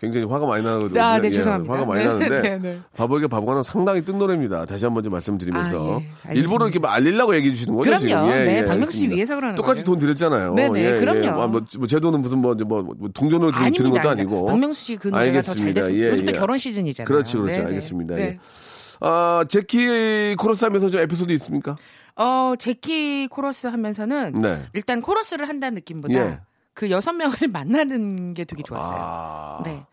굉장히 0.01 0.27
화가 0.27 0.47
많이 0.47 0.63
나거든요. 0.65 1.03
아, 1.03 1.19
네, 1.19 1.27
예, 1.27 1.31
죄송합니다. 1.31 1.75
화가 1.75 1.85
많이 1.87 2.05
네, 2.05 2.07
나는데, 2.13 2.41
네, 2.43 2.59
네. 2.59 2.79
바보에게 2.97 3.27
바보가는 3.27 3.65
상당히 3.65 4.05
뜬 4.05 4.17
노래입니다. 4.19 4.65
다시 4.67 4.85
한번 4.85 5.03
좀 5.03 5.13
말씀드리면서. 5.13 6.01
아, 6.25 6.31
예. 6.31 6.39
일부러 6.39 6.67
이렇게 6.67 6.79
막 6.79 6.93
알리려고 6.93 7.35
얘기해 7.35 7.53
주시는 7.55 7.75
거죠, 7.77 7.91
그럼요. 7.91 8.07
지금? 8.07 8.29
예, 8.31 8.45
네, 8.45 8.59
예, 8.59 8.65
박명수 8.67 8.93
씨. 8.93 9.11
위해서 9.11 9.35
그러는 9.35 9.57
똑같이 9.57 9.83
거죠. 9.83 9.93
돈 9.93 9.99
드렸잖아요. 9.99 10.55
네, 10.55 10.69
네, 10.69 10.81
예, 10.85 10.95
예. 10.95 11.01
그럼요. 11.01 11.29
아, 11.43 11.47
뭐, 11.49 11.63
뭐, 11.79 11.87
제 11.89 11.99
돈은 11.99 12.23
무슨 12.23 12.39
뭐, 12.39 12.55
뭐, 12.55 12.83
뭐 12.83 13.09
동전으로 13.13 13.51
드- 13.51 13.71
드는 13.73 13.91
것도 13.91 14.09
아니고. 14.09 14.47
박명수 14.47 14.85
씨그 14.85 15.09
노래가 15.09 15.41
더잘 15.41 15.67
알겠습니다. 15.67 15.81
됐어요. 15.81 15.99
예, 15.99 16.11
요즘 16.11 16.25
또 16.27 16.33
예. 16.33 16.37
결혼 16.39 16.59
시즌이잖아요. 16.59 17.23
네, 17.47 17.53
네. 17.59 17.65
알겠습니다. 17.65 18.15
네. 18.15 18.23
예. 18.23 18.39
아, 19.01 19.45
젝키 19.49 20.37
코러스 20.37 20.65
하면서 20.65 20.89
좀 20.91 21.01
에피소드 21.01 21.33
있습니까? 21.33 21.77
어, 22.17 22.55
젝키 22.59 23.29
코러스 23.29 23.69
하면서는 23.69 24.35
네. 24.41 24.63
일단 24.73 25.01
코러스를 25.01 25.49
한다는 25.49 25.77
느낌보다 25.77 26.15
예. 26.15 26.41
그 26.79 26.91
여섯 26.93 27.13
명을 27.13 27.37
만나는 27.53 28.35
게 28.35 28.45
되게 28.45 28.63
좋았어요. 28.63 28.97
아. 29.01 29.61
네. 29.65 29.85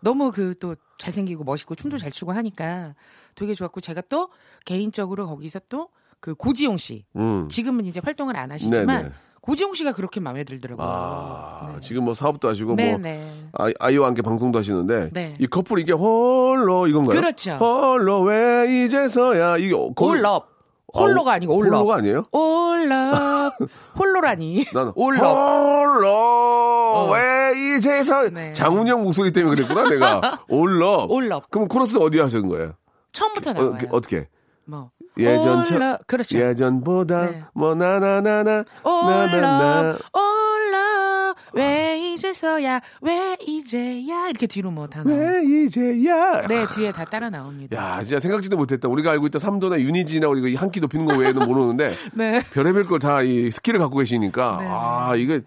너무 0.00 0.30
그 0.30 0.54
또 0.60 0.76
잘생기고 0.98 1.42
멋있고 1.42 1.74
춤도 1.74 1.98
잘 1.98 2.12
추고 2.12 2.30
하니까 2.30 2.94
되게 3.34 3.54
좋았고 3.54 3.80
제가 3.80 4.02
또 4.08 4.28
개인적으로 4.64 5.26
거기서 5.26 5.60
또 5.68 5.88
그 6.20 6.34
고지용 6.34 6.78
씨 6.78 7.04
음. 7.14 7.48
지금은 7.48 7.86
이제 7.86 8.00
활동을 8.04 8.36
안 8.36 8.50
하시지만 8.50 8.86
네네. 8.86 9.10
고지용 9.40 9.74
씨가 9.74 9.92
그렇게 9.92 10.18
마음에 10.18 10.42
들더라고요. 10.42 10.84
아, 10.84 11.66
네. 11.74 11.80
지금 11.80 12.04
뭐 12.04 12.12
사업도 12.14 12.48
하시고 12.48 12.74
네, 12.74 12.90
뭐 12.90 12.98
네. 12.98 13.32
아, 13.52 13.70
아이 13.78 13.96
와 13.98 14.08
함께 14.08 14.20
방송도 14.22 14.58
하시는데 14.58 15.10
네. 15.12 15.36
이 15.38 15.46
커플 15.46 15.78
이게 15.78 15.92
홀로 15.92 16.88
이건가요? 16.88 17.20
그렇죠. 17.20 17.52
홀로 17.52 18.22
왜 18.22 18.82
이제서야 18.84 19.58
이게 19.58 19.70
거- 19.70 20.06
올럽 20.06 20.57
홀로가 20.94 21.32
아, 21.32 21.34
아니고 21.34 21.54
올럽. 21.54 21.72
홀로가 21.78 21.94
아니에요? 21.96 22.24
올럽 22.32 23.52
홀로라니. 23.98 24.66
나는 24.72 24.92
올럽. 24.94 25.22
홀로 25.22 27.10
왜 27.12 27.52
이제서 27.76 28.28
네. 28.30 28.52
장훈영 28.52 29.02
목소리 29.02 29.30
때문에 29.32 29.56
그랬구나 29.56 29.88
내가 29.88 30.40
올럽. 30.48 31.10
올럽. 31.10 31.50
그럼 31.50 31.68
코러스 31.68 31.96
어디 31.98 32.18
하시는 32.20 32.48
거예요? 32.48 32.72
처음부터 33.12 33.50
어, 33.50 33.52
나와요. 33.52 33.70
어떻게, 33.70 33.88
어떻게? 33.90 34.28
뭐 34.64 34.90
예전 35.18 35.64
올럽. 35.72 36.06
그렇죠. 36.06 36.38
예전보다 36.38 37.26
네. 37.26 37.44
뭐 37.54 37.74
나나나나 37.74 38.64
나나나 38.84 39.98
올럽 40.14 41.36
왜 41.54 41.87
이제서야 42.28 42.80
왜 43.00 43.36
이제야 43.46 44.28
이렇게 44.28 44.46
뒤로 44.46 44.70
뭐다 44.70 45.02
나와. 45.02 45.16
왜 45.16 45.42
이제야 45.44 46.46
네 46.46 46.66
뒤에 46.74 46.92
다 46.92 47.04
따라 47.04 47.30
나옵니다. 47.30 47.76
야, 47.76 47.98
진짜 48.04 48.20
생각지도 48.20 48.56
못했다. 48.56 48.88
우리가 48.88 49.10
알고 49.12 49.26
있던 49.26 49.38
삼도나 49.40 49.80
유니즌이나 49.80 50.28
우리가 50.28 50.60
한 50.60 50.72
키 50.72 50.80
높이는 50.80 51.06
거 51.06 51.16
외에는 51.16 51.46
모르는데 51.46 51.94
네. 52.14 52.42
별의별 52.52 52.84
걸 52.84 52.98
다 52.98 53.22
이 53.22 53.50
스킬을 53.50 53.78
갖고 53.78 53.98
계시니까 53.98 54.58
네. 54.60 54.66
아 54.68 55.14
이게 55.16 55.40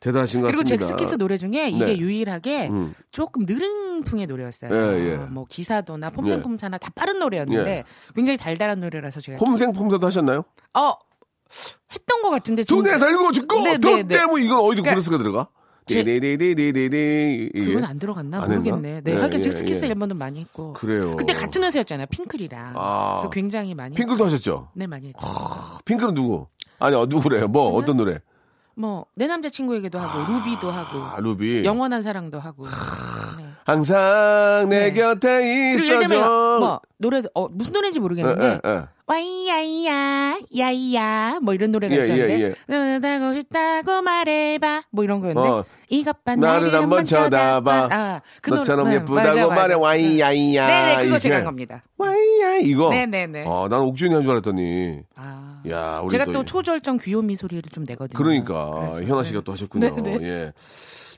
대단하신 0.00 0.42
것 0.42 0.48
그리고 0.48 0.62
같습니다. 0.62 0.86
젝스키스 0.86 1.14
노래 1.16 1.36
중에 1.38 1.68
이게 1.70 1.84
네. 1.86 1.96
유일하게 1.98 2.68
음. 2.68 2.94
조금 3.10 3.46
느린 3.46 4.02
풍의 4.02 4.26
노래였어요. 4.26 4.70
예, 4.74 5.10
예. 5.12 5.16
뭐 5.16 5.44
기사도나 5.48 6.10
폼생폼사나 6.10 6.78
다 6.78 6.90
빠른 6.94 7.18
노래였는데 7.18 7.70
예. 7.70 7.84
굉장히 8.14 8.36
달달한 8.36 8.80
노래라서 8.80 9.20
제가 9.20 9.38
폼생 9.38 9.72
폼사도 9.72 10.06
하셨나요? 10.06 10.44
어 10.74 10.92
했던 11.92 12.22
것 12.22 12.30
같은데 12.30 12.64
돈에 12.64 12.96
살고 12.98 13.32
죽고 13.32 13.60
네, 13.62 13.78
돈 13.78 13.96
네, 13.96 14.02
네. 14.02 14.18
때문에 14.18 14.44
이건 14.44 14.58
어디서 14.58 14.68
그러니까 14.82 14.90
코러스가 14.92 15.18
들어가? 15.18 15.48
이게? 17.54 17.64
그건 17.66 17.84
안 17.84 17.98
들어갔나 17.98 18.42
안? 18.42 18.48
모르겠네. 18.48 19.00
네, 19.02 19.12
예, 19.12 19.20
하긴 19.20 19.40
예, 19.40 19.42
잭스키스 19.42 19.84
예. 19.84 19.88
앨범은 19.90 20.16
많이 20.16 20.40
했고. 20.40 20.72
그래요. 20.74 21.16
그때 21.16 21.32
같은 21.32 21.62
회사였잖아요. 21.62 22.06
핑클이랑. 22.06 22.74
아. 22.76 23.16
그래서 23.18 23.30
굉장히 23.30 23.74
많이. 23.74 23.94
핑클도 23.94 24.24
하셨죠? 24.26 24.68
네, 24.74 24.86
많이 24.86 25.08
했죠. 25.08 25.18
핑클은 25.84 26.14
누구? 26.14 26.46
아니 26.78 26.94
어, 26.96 27.06
누구래요? 27.06 27.48
뭐 27.48 27.74
어떤 27.74 27.96
노래? 27.96 28.20
뭐, 28.74 29.04
내 29.14 29.26
남자친구에게도 29.26 29.98
하고, 29.98 30.32
루비도 30.32 30.70
하고, 30.70 31.00
아 31.00 31.20
루비. 31.20 31.64
영원한 31.64 32.00
사랑도 32.00 32.40
하고. 32.40 32.64
네. 32.64 33.44
항상 33.66 34.68
내 34.70 34.90
네. 34.90 34.92
곁에 34.92 35.74
있어줘. 35.74 36.08
뭐, 36.08 36.80
노래, 36.96 37.20
어, 37.34 37.48
무슨 37.48 37.74
노래인지 37.74 37.98
예, 37.98 38.00
모르겠는데, 38.00 38.60
예, 38.64 38.70
예. 38.70 38.84
와이야이야, 39.10 40.38
야이야, 40.56 41.38
뭐 41.42 41.52
이런 41.54 41.72
노래가 41.72 41.94
예, 41.94 41.98
있었는데, 41.98 42.42
예, 42.42 42.54
너다고 42.68 43.34
싶다고 43.34 44.02
말해봐, 44.02 44.84
뭐 44.92 45.02
이런 45.04 45.20
거였는데, 45.20 45.48
어. 45.48 45.64
이것 45.88 46.24
봐, 46.24 46.36
나를 46.36 46.72
한번 46.72 47.04
쳐다봐. 47.04 47.88
아, 47.90 48.20
그 48.40 48.50
노래- 48.50 48.60
너처럼 48.60 48.88
네, 48.88 48.94
예쁘다고 48.96 49.48
맞아. 49.48 49.48
말해 49.48 49.74
와이야이야. 49.74 50.66
네네, 50.66 51.04
그거 51.04 51.18
제가. 51.18 51.36
한 51.38 51.44
겁니다. 51.44 51.82
와이야 51.98 52.56
이거. 52.62 52.90
네네네. 52.90 53.44
아, 53.46 53.66
난 53.68 53.80
옥준이 53.80 54.14
한 54.14 54.22
줄 54.22 54.30
알았더니. 54.30 55.00
아. 55.16 55.62
야, 55.68 56.00
우리 56.04 56.10
제가 56.12 56.26
또, 56.26 56.32
또 56.32 56.44
초절정 56.44 56.98
귀요미 56.98 57.36
소리를 57.36 57.62
좀 57.72 57.84
내거든요. 57.84 58.16
그러니까 58.16 58.90
그래서, 58.92 59.02
현아 59.04 59.22
네. 59.22 59.28
씨가 59.28 59.40
또 59.44 59.52
하셨군요. 59.52 59.88
네, 60.04 60.18
네. 60.18 60.18
예. 60.22 60.52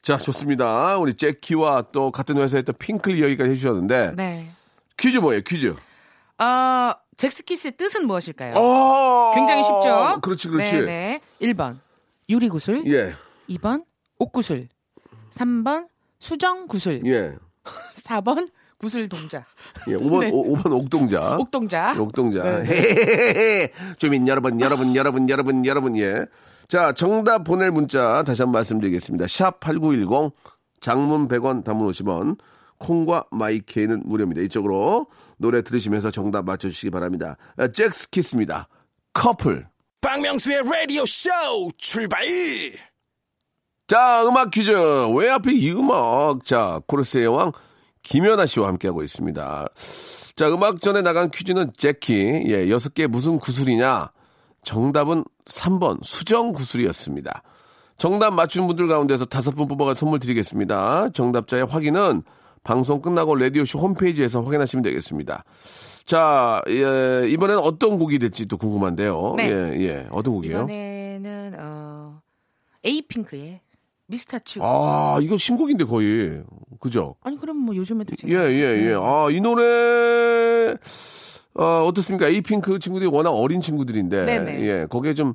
자, 0.00 0.16
좋습니다. 0.16 0.96
우리 0.98 1.14
제키와 1.14 1.84
또 1.92 2.10
같은 2.10 2.36
회사에 2.38 2.62
또 2.62 2.72
핑클 2.72 3.16
이야기까지 3.18 3.50
해주셨는데 3.50 4.12
네. 4.16 4.46
퀴즈 4.96 5.18
뭐예요? 5.18 5.42
퀴즈. 5.46 5.74
어, 6.38 6.92
잭스키스의 7.16 7.72
뜻은 7.76 8.06
무엇일까요? 8.06 8.54
어, 8.56 9.32
굉장히 9.34 9.62
쉽죠? 9.64 10.20
그렇지, 10.22 10.48
그렇지. 10.48 10.72
네 10.72 11.20
네. 11.40 11.52
1번, 11.52 11.78
유리구슬. 12.28 12.84
예, 12.86 13.12
2번, 13.48 13.84
옥구슬. 14.18 14.68
3번, 15.30 15.88
수정구슬. 16.18 17.02
예, 17.06 17.36
4번, 18.04 18.50
구슬 18.78 19.08
동자. 19.08 19.44
예. 19.88 19.94
5번, 19.94 20.20
네. 20.20 20.30
오, 20.32 20.56
5번 20.56 20.72
옥동자. 20.72 21.36
옥동자. 21.38 21.94
옥동자. 21.96 22.42
네, 22.42 22.64
헤헤헤헤. 22.66 23.72
주민 23.98 24.26
여러분, 24.26 24.60
여러분, 24.60 24.96
여러분, 24.96 25.28
여러분, 25.28 25.64
여러분, 25.64 25.96
예. 25.98 26.26
자, 26.66 26.92
정답 26.92 27.44
보낼 27.44 27.70
문자 27.70 28.22
다시 28.24 28.42
한번 28.42 28.58
말씀드리겠습니다. 28.58 29.26
샵 29.28 29.60
8910, 29.60 30.32
장문 30.80 31.28
100원, 31.28 31.62
단문 31.64 31.86
50원, 31.92 32.38
콩과 32.82 33.26
마이케이는 33.30 34.02
무료입니다. 34.04 34.42
이쪽으로 34.42 35.06
노래 35.38 35.62
들으시면서 35.62 36.10
정답 36.10 36.44
맞춰주시기 36.44 36.90
바랍니다. 36.90 37.36
아, 37.56 37.68
잭스키스입니다. 37.68 38.68
커플. 39.12 39.66
박명수의 40.00 40.62
라디오 40.64 41.06
쇼 41.06 41.30
출발 41.78 42.26
자, 43.86 44.24
음악 44.26 44.50
퀴즈. 44.50 44.72
왜 45.16 45.28
하필 45.28 45.62
이 45.62 45.70
음악? 45.70 46.44
자, 46.44 46.80
코르스의 46.86 47.28
왕 47.28 47.52
김연아 48.02 48.46
씨와 48.46 48.66
함께하고 48.68 49.04
있습니다. 49.04 49.68
자, 50.34 50.48
음악 50.48 50.80
전에 50.80 51.02
나간 51.02 51.30
퀴즈는 51.30 51.70
제키. 51.76 52.44
예, 52.48 52.68
여섯 52.68 52.94
개 52.94 53.06
무슨 53.06 53.38
구슬이냐? 53.38 54.10
정답은 54.64 55.24
3번 55.44 55.98
수정 56.02 56.52
구슬이었습니다. 56.52 57.42
정답 57.96 58.32
맞춘 58.32 58.66
분들 58.66 58.88
가운데서 58.88 59.26
다섯 59.26 59.52
분 59.52 59.68
뽑아가 59.68 59.94
선물 59.94 60.18
드리겠습니다. 60.18 61.10
정답자의 61.10 61.66
확인은 61.66 62.22
방송 62.62 63.00
끝나고 63.00 63.34
라디오쇼 63.34 63.78
홈페이지에서 63.78 64.42
확인하시면 64.42 64.82
되겠습니다. 64.82 65.44
자, 66.04 66.60
예, 66.68 67.28
이번에는 67.28 67.62
어떤 67.62 67.98
곡이 67.98 68.18
될지 68.18 68.46
또 68.46 68.56
궁금한데요. 68.56 69.34
네. 69.36 69.50
예, 69.50 69.80
예. 69.80 70.06
어떤 70.10 70.34
곡이에요? 70.34 70.56
이번에는 70.58 71.56
어 71.58 72.20
에이핑크의 72.84 73.60
미스터 74.06 74.38
츄. 74.40 74.60
아, 74.62 75.18
이거 75.22 75.36
신곡인데 75.36 75.84
거의. 75.84 76.42
그죠? 76.80 77.14
아니 77.22 77.38
그럼 77.38 77.58
뭐 77.58 77.74
요즘에도 77.74 78.14
제가 78.16 78.32
예, 78.32 78.52
예, 78.52 78.72
네. 78.72 78.90
예. 78.90 78.94
아, 78.94 79.28
이 79.30 79.40
노래, 79.40 80.74
어, 81.54 81.84
어떻습니까? 81.86 82.28
에이핑크 82.28 82.78
친구들이 82.78 83.10
워낙 83.10 83.30
어린 83.30 83.60
친구들인데, 83.60 84.24
네네. 84.24 84.60
예, 84.66 84.86
거기에 84.88 85.14
좀 85.14 85.34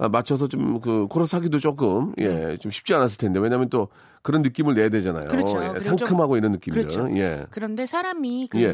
아, 0.00 0.08
맞춰서 0.08 0.46
좀 0.46 0.80
그 0.80 1.06
코러스 1.08 1.34
하기도 1.34 1.58
조금, 1.58 2.14
예, 2.20 2.56
좀 2.58 2.70
쉽지 2.70 2.94
않았을 2.94 3.18
텐데, 3.18 3.40
왜냐면 3.40 3.68
또 3.68 3.88
그런 4.22 4.42
느낌을 4.42 4.74
내야 4.74 4.88
되잖아요. 4.90 5.24
네. 5.24 5.28
그렇죠. 5.28 5.74
예, 5.76 5.80
상큼하고 5.80 6.36
이런 6.36 6.52
느낌들. 6.52 6.82
그렇죠. 6.82 7.08
예. 7.16 7.46
그런데 7.50 7.84
사람이 7.86 8.48
그 8.50 8.60
예. 8.62 8.72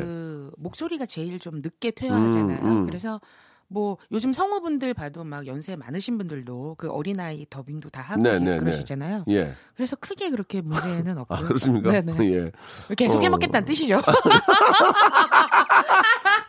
목소리가 0.59 1.07
제일 1.07 1.39
좀 1.39 1.61
늦게 1.63 1.93
퇴화하잖아요. 1.93 2.59
음, 2.63 2.71
음. 2.71 2.87
그래서 2.87 3.21
뭐 3.69 3.97
요즘 4.13 4.33
성우분들 4.35 4.93
봐도 4.95 5.25
막 5.25 5.47
연세 5.47 5.75
많으신 5.77 6.19
분들도 6.19 6.75
그 6.77 6.91
어린아이 6.91 7.47
더빙도 7.49 7.89
다 7.89 8.03
하고 8.03 8.23
네, 8.23 8.39
네, 8.39 8.53
네. 8.53 8.59
그러시잖아요. 8.59 9.25
예. 9.31 9.55
그래서 9.75 9.97
크게 9.97 10.29
그렇게 10.31 10.61
문제는 10.61 11.19
없고요. 11.19 11.39
아, 11.39 11.43
그렇습니까? 11.43 11.91
네 12.03 12.03
네. 12.03 12.35
예. 12.35 12.53
계속 12.97 13.19
어. 13.19 13.21
해먹겠다는 13.23 13.65
뜻이죠. 13.65 13.97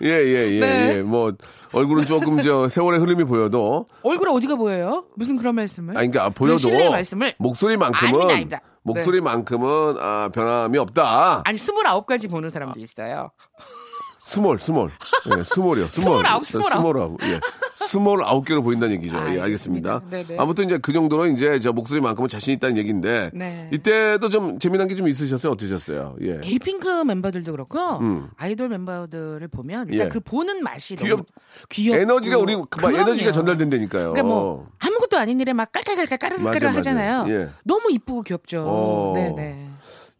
예, 0.01 0.07
예, 0.07 0.51
예, 0.51 0.59
네. 0.59 0.93
예. 0.97 1.01
뭐, 1.01 1.33
얼굴은 1.71 2.05
조금 2.05 2.41
저 2.41 2.67
세월의 2.69 2.99
흐름이 2.99 3.23
보여도, 3.23 3.87
얼굴에 4.03 4.31
어디가 4.31 4.55
보여요? 4.55 5.05
무슨 5.15 5.37
그런 5.37 5.55
말씀을? 5.55 5.97
아니, 5.97 6.09
그러니까 6.09 6.33
보여도, 6.33 6.69
말씀을 6.91 7.35
목소리만큼은, 7.39 8.09
아닙니다, 8.09 8.33
아닙니다. 8.33 8.61
네. 8.63 8.69
목소리만큼은, 8.83 9.95
아, 9.99 10.29
변함이 10.33 10.77
없다. 10.77 11.41
아니 11.45 11.57
스물아홉 11.57 12.05
가지 12.05 12.27
보는 12.27 12.49
사람도 12.49 12.79
있어요. 12.79 13.31
스몰, 14.25 14.57
스몰. 14.59 14.89
예, 15.37 15.43
스몰이요. 15.43 15.85
스몰. 15.87 16.11
스물아홉, 16.17 16.45
스물아홉. 16.47 16.81
스몰 16.81 16.97
아홉. 16.99 17.23
예. 17.23 17.39
스몰 17.87 18.23
아홉 18.23 18.43
개로 18.43 18.63
보인다는 18.63 18.95
얘기죠. 18.95 19.15
예, 19.29 19.39
알겠습니다. 19.39 20.01
네네. 20.09 20.37
아무튼 20.39 20.65
이제 20.65 20.79
그 20.79 20.91
정도로 20.91 21.27
이제 21.27 21.59
저 21.59 21.71
목소리만큼은 21.71 22.27
자신 22.27 22.53
있다는 22.55 22.77
얘기인데. 22.77 23.29
네. 23.33 23.69
이때도 23.71 24.29
좀 24.29 24.57
재미난 24.57 24.87
게 24.87 24.95
좀 24.95 25.07
있으셨어요? 25.07 25.51
어떠셨어요? 25.51 26.15
예. 26.23 26.39
에이핑크 26.43 26.87
멤버들도 27.03 27.51
그렇고 27.51 27.99
음. 27.99 28.29
아이돌 28.37 28.69
멤버들을 28.69 29.47
보면 29.49 29.89
일단 29.91 30.07
예. 30.07 30.09
그 30.09 30.19
보는 30.19 30.63
맛이 30.63 30.95
귀엽- 30.95 31.25
귀엽고 31.69 32.01
에너지가 32.01 32.37
우리, 32.39 32.55
그막 32.69 32.93
에너지가. 32.95 33.31
전달된다니까요. 33.31 34.13
그러니까 34.13 34.23
뭐 34.23 34.67
아무것도 34.79 35.17
아닌 35.17 35.39
일에 35.39 35.53
막 35.53 35.71
깔깔깔깔 35.71 36.07
맞아, 36.07 36.17
까르르 36.17 36.43
까르 36.43 36.65
맞아. 36.65 36.79
하잖아요. 36.79 37.25
예. 37.27 37.49
너무 37.63 37.91
이쁘고 37.91 38.23
귀엽죠. 38.23 38.63
어. 38.67 39.13
네네. 39.15 39.69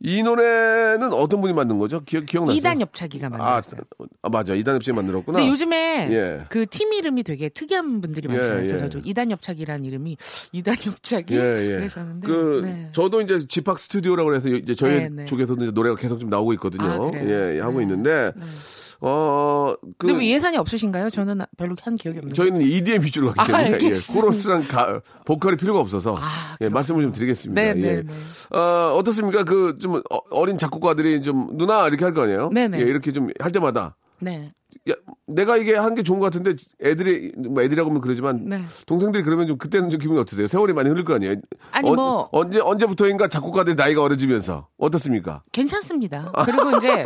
이 0.01 0.21
노래는 0.23 1.13
어떤 1.13 1.41
분이 1.41 1.53
만든 1.53 1.79
거죠? 1.79 2.01
기억, 2.03 2.25
기억나세요? 2.25 2.57
이단 2.57 2.81
엽차기가 2.81 3.27
아, 3.27 3.29
만들었어요. 3.29 3.81
아, 4.21 4.29
맞아. 4.29 4.53
이단 4.53 4.75
엽차기 4.75 4.93
만들었구나. 4.95 5.37
근데 5.39 5.49
요즘에 5.49 6.09
예. 6.11 6.45
그팀 6.49 6.93
이름이 6.93 7.23
되게 7.23 7.49
특이한 7.49 8.01
분들이 8.01 8.27
예, 8.29 8.35
많잖아요. 8.35 8.57
그래서 8.57 8.75
예. 8.75 8.79
저도 8.89 9.01
이단 9.03 9.31
엽차기라는 9.31 9.85
이름이 9.85 10.17
이단 10.51 10.75
엽차기 10.85 11.35
예, 11.35 11.39
예. 11.39 11.75
그랬었는데 11.77 12.27
그, 12.27 12.61
네. 12.65 12.89
저도 12.91 13.21
이제 13.21 13.47
집합 13.47 13.79
스튜디오라고 13.79 14.35
해서 14.35 14.49
이제 14.49 14.75
저희 14.75 14.95
네, 14.95 15.09
네. 15.09 15.25
쪽에서도 15.25 15.63
이제 15.63 15.71
노래가 15.71 15.95
계속 15.95 16.19
좀 16.19 16.29
나오고 16.29 16.53
있거든요. 16.53 16.83
아? 16.83 17.11
예, 17.15 17.55
예, 17.55 17.59
하고 17.61 17.77
네. 17.77 17.83
있는데, 17.83 18.33
어, 19.01 19.73
그, 19.97 20.07
근데 20.07 20.19
왜 20.19 20.29
예산이 20.31 20.57
없으신가요? 20.57 21.09
저는 21.09 21.41
별로 21.57 21.75
한 21.81 21.95
기억이 21.95 22.17
없는데. 22.19 22.35
저희는 22.35 22.61
EDM 22.61 23.03
위주로 23.03 23.33
가기 23.33 23.39
아, 23.41 23.57
때문에, 23.57 23.69
예, 23.69 23.73
알겠습니다. 23.73 24.21
코러스랑 24.21 24.67
가, 24.67 25.01
보컬이 25.25 25.57
필요가 25.57 25.79
없어서, 25.79 26.15
아, 26.19 26.55
예, 26.61 26.69
말씀을 26.69 27.03
좀 27.03 27.11
드리겠습니다. 27.11 27.61
네, 27.61 27.69
예. 27.69 27.73
네, 27.73 28.01
네. 28.03 28.57
어, 28.57 28.95
어떻습니까? 28.97 29.43
그, 29.43 29.77
좀, 29.79 29.95
어, 29.95 30.17
어린 30.31 30.57
작곡가들이 30.57 31.21
좀, 31.23 31.57
누나, 31.57 31.87
이렇게 31.87 32.03
할 32.05 32.13
거 32.13 32.21
아니에요? 32.23 32.49
네, 32.53 32.67
네. 32.67 32.79
예, 32.79 32.83
이렇게 32.83 33.11
좀 33.11 33.29
할 33.39 33.51
때마다, 33.51 33.95
네. 34.19 34.53
야, 34.89 34.93
내가 35.25 35.57
이게 35.57 35.73
한 35.75 35.95
게 35.95 36.03
좋은 36.03 36.19
것 36.19 36.25
같은데 36.25 36.53
애들이 36.83 37.31
뭐 37.49 37.63
애들이라고 37.63 37.89
하면 37.89 38.01
그러지만 38.01 38.47
네. 38.47 38.61
동생들이 38.85 39.23
그러면 39.23 39.47
좀 39.47 39.57
그때는 39.57 39.89
좀 39.89 39.99
기분이 39.99 40.19
어떠세요? 40.19 40.45
세월이 40.45 40.73
많이 40.73 40.89
흐를 40.89 41.03
거 41.03 41.15
아니에요? 41.15 41.35
아니, 41.71 41.89
어, 41.89 41.95
뭐. 41.95 42.29
언제 42.31 42.59
언제부터인가 42.59 43.27
작곡가들 43.27 43.75
나이가 43.75 44.03
어려지면서 44.03 44.67
어떻습니까? 44.77 45.41
괜찮습니다. 45.51 46.31
그리고 46.45 46.77
이제 46.77 47.03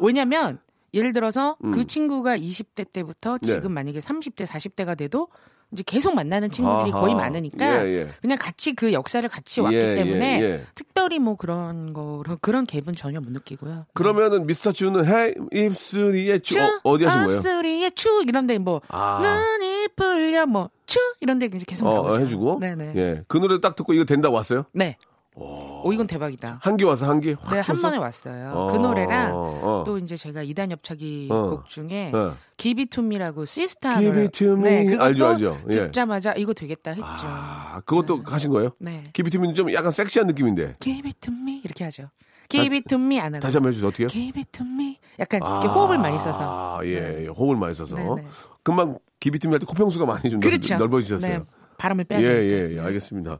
왜냐면 0.00 0.58
예를 0.94 1.12
들어서 1.12 1.56
그 1.72 1.86
친구가 1.86 2.36
20대 2.36 2.92
때부터 2.92 3.34
음. 3.34 3.38
네. 3.42 3.46
지금 3.46 3.72
만약에 3.72 3.98
30대, 3.98 4.46
40대가 4.46 4.96
돼도 4.96 5.28
이제 5.72 5.84
계속 5.86 6.14
만나는 6.14 6.50
친구들이 6.50 6.90
아하. 6.90 7.00
거의 7.00 7.14
많으니까 7.14 7.86
예, 7.86 8.00
예. 8.00 8.08
그냥 8.20 8.38
같이 8.40 8.74
그 8.74 8.92
역사를 8.92 9.26
같이 9.28 9.60
왔기 9.60 9.76
예, 9.76 9.94
때문에 9.94 10.40
예, 10.40 10.44
예. 10.44 10.62
특별히 10.74 11.20
뭐 11.20 11.36
그런 11.36 11.92
거 11.92 12.24
그런 12.40 12.66
갭은 12.66 12.96
전혀 12.96 13.20
못 13.20 13.30
느끼고요. 13.30 13.86
그러면은 13.94 14.46
미스터 14.46 14.72
츄는 14.72 15.06
해 15.06 15.32
입술이의 15.52 16.40
츄 16.40 16.58
어, 16.58 16.80
어디 16.82 17.04
하신 17.04 17.24
거예요? 17.26 17.38
앞소리에 17.38 17.90
추 17.90 18.24
이런데 18.26 18.58
뭐 18.58 18.80
아. 18.88 19.20
눈이 19.22 19.88
풀려 19.94 20.46
뭐추 20.46 20.98
이런데 21.20 21.46
이제 21.46 21.64
계속 21.64 21.86
어, 21.86 21.94
나오죠. 21.94 22.14
어, 22.14 22.18
해주고 22.18 22.58
네네. 22.58 22.92
예, 22.96 23.22
그 23.28 23.38
노래 23.38 23.60
딱 23.60 23.76
듣고 23.76 23.92
이거 23.92 24.04
된다고 24.04 24.34
왔어요? 24.34 24.64
네. 24.72 24.96
오 25.36 25.92
이건 25.92 26.06
대박이다. 26.06 26.58
한기 26.60 26.84
와서 26.84 27.08
한기 27.08 27.32
확 27.32 27.50
네, 27.50 27.56
한 27.56 27.62
쳤어? 27.62 27.82
번에 27.82 27.96
왔어요. 27.98 28.52
어, 28.52 28.66
그 28.72 28.76
노래랑 28.76 29.32
어. 29.34 29.82
또 29.86 29.96
이제 29.98 30.16
제가 30.16 30.42
이단옆차기 30.42 31.28
어. 31.30 31.50
곡 31.50 31.66
중에 31.66 32.10
어. 32.12 32.36
기비투미라고 32.56 33.44
시스타 33.44 33.98
Give 34.00 34.20
it 34.20 34.32
to 34.32 34.52
me. 34.54 34.62
네, 34.62 34.84
그것도 34.86 35.04
알죠, 35.04 35.26
알죠. 35.26 35.58
예. 35.70 35.74
듣자마자 35.74 36.32
이거 36.36 36.52
되겠다 36.52 36.90
했죠. 36.90 37.04
아, 37.06 37.80
그것도 37.84 38.22
하신 38.26 38.50
거예요? 38.50 38.72
네. 38.78 39.04
기비팀은 39.12 39.54
좀 39.54 39.72
약간 39.72 39.92
섹시한 39.92 40.26
느낌인데 40.26 40.74
Give 40.80 41.08
it 41.08 41.20
to 41.20 41.32
me 41.32 41.60
이렇게 41.64 41.84
하죠. 41.84 42.10
Give 42.48 42.76
it 42.76 42.88
to 42.88 42.98
me 42.98 43.20
안 43.20 43.32
하고 43.34 43.40
다시 43.40 43.56
한번 43.56 43.70
해주세요. 43.70 43.88
어떻게요? 43.88 44.08
Give 44.08 44.40
it 44.40 44.50
to 44.50 44.66
me 44.66 44.98
약간 45.20 45.40
이렇게 45.40 45.68
호흡을 45.68 45.98
많이 45.98 46.18
써서 46.18 46.38
아, 46.78 46.84
예, 46.84 47.22
예, 47.22 47.26
호흡을 47.28 47.56
많이 47.56 47.74
써서. 47.74 47.94
네, 47.94 48.02
네. 48.16 48.24
금방 48.64 48.98
기비팀 49.20 49.52
할때 49.52 49.64
코평수가 49.64 50.04
많이 50.06 50.28
좀 50.28 50.40
그렇죠. 50.40 50.76
넓, 50.76 50.92
어지셨어요 50.92 51.38
네, 51.38 51.44
바람을 51.78 52.04
빼야 52.04 52.20
예. 52.20 52.24
예, 52.26 52.74
예, 52.76 52.80
알겠습니다. 52.80 53.38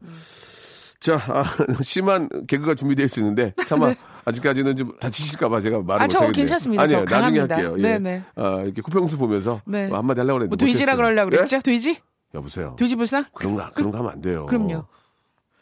자, 1.01 1.15
아, 1.29 1.45
심한 1.83 2.29
개그가 2.47 2.75
준비되어 2.75 3.07
있었는데, 3.07 3.55
차마 3.67 3.93
아직까지는 4.27 4.77
좀 4.77 4.97
다치실까봐 5.01 5.61
제가 5.63 5.81
말을 5.83 6.03
아, 6.03 6.09
저 6.09 6.19
못하겠네요. 6.19 6.33
괜찮습니다. 6.33 6.83
아니에요, 6.83 7.05
저 7.07 7.15
나중에. 7.21 7.39
할게요. 7.41 7.75
예. 7.79 7.83
네네. 7.83 8.23
아, 8.37 8.61
이렇게 8.65 8.83
코평수 8.83 9.17
보면서 9.17 9.63
네. 9.65 9.89
뭐 9.89 9.97
한마디 9.99 10.21
하려고 10.21 10.39
그랬는데. 10.41 10.65
뭐 10.65 10.73
돼지라. 10.73 10.97
그러려고 10.97 11.33
예? 11.33 11.37
그랬죠? 11.37 11.59
돼지? 11.61 11.99
여보세요. 12.35 12.77
돼지 12.79 12.95
불상? 12.97 13.25
그런 13.35 13.57
거, 13.57 13.71
그런 13.73 13.91
거 13.91 13.99
하면 13.99 14.13
안 14.13 14.21
돼요. 14.21 14.45
그럼요. 14.47 14.85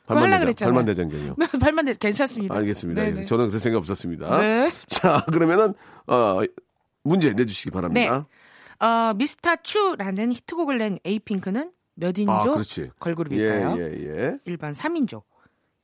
그거 0.07 0.20
하려고 0.20 0.40
그랬잖아요. 0.40 0.72
발만 0.72 0.87
대장경이요. 0.87 1.37
발만 1.61 1.85
대 1.87 1.94
괜찮습니다. 1.94 2.55
알겠습니다. 2.57 3.03
네네. 3.03 3.20
예, 3.20 3.24
저는 3.27 3.46
그럴 3.48 3.61
생각 3.61 3.79
없었습니다. 3.79 4.38
네. 4.38 4.70
자, 4.87 5.24
그러면은, 5.33 5.74
어, 6.07 6.40
문제 7.05 7.33
내주시기 7.33 7.70
바랍니다. 7.70 8.27
어, 8.81 9.12
미스터 9.14 9.57
추라는 9.62 10.33
히트곡을 10.33 10.79
낸 10.79 10.98
에이핑크는 11.05 11.70
몇 11.94 12.16
인조 12.16 12.33
아. 12.33 12.62
걸그룹일까요? 13.01 13.77
예, 13.79 13.83
예, 13.83 14.38
예. 14.46 14.53
1번 14.53 14.74
3인조, 14.74 15.22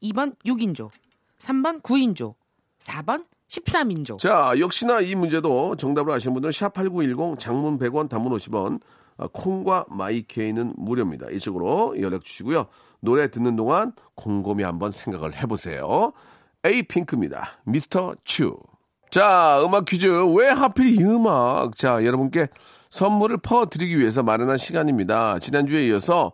2번 0.04 0.34
6인조, 0.44 0.90
3번 1.38 1.82
9인조, 1.82 2.34
4번 2.78 3.24
13인조. 3.48 4.18
자, 4.18 4.54
역시나 4.58 5.00
이 5.00 5.14
문제도 5.14 5.76
정답을 5.76 6.12
아시는 6.12 6.34
분들은 6.34 6.52
샵8910 6.52 7.38
장문 7.38 7.78
100원 7.78 8.08
단문 8.08 8.32
50원 8.36 8.80
아, 9.16 9.28
콩과 9.32 9.86
마이케이는 9.88 10.74
무료입니다. 10.76 11.30
이쪽으로 11.30 12.00
연락 12.00 12.24
주시고요. 12.24 12.66
노래 13.00 13.30
듣는 13.30 13.54
동안 13.54 13.92
곰곰이 14.14 14.62
한번 14.64 14.90
생각을 14.90 15.36
해보세요. 15.36 16.12
에이핑크입니다. 16.64 17.60
미스터 17.64 18.16
츄. 18.24 18.56
자, 19.10 19.60
음악 19.64 19.84
퀴즈. 19.84 20.06
왜 20.36 20.48
하필 20.48 20.98
이 20.98 21.04
음악? 21.04 21.76
자, 21.76 22.04
여러분께 22.04 22.48
선물을 22.90 23.38
퍼드리기 23.38 23.98
위해서 23.98 24.22
마련한 24.22 24.56
시간입니다. 24.56 25.38
지난주에 25.38 25.86
이어서 25.88 26.32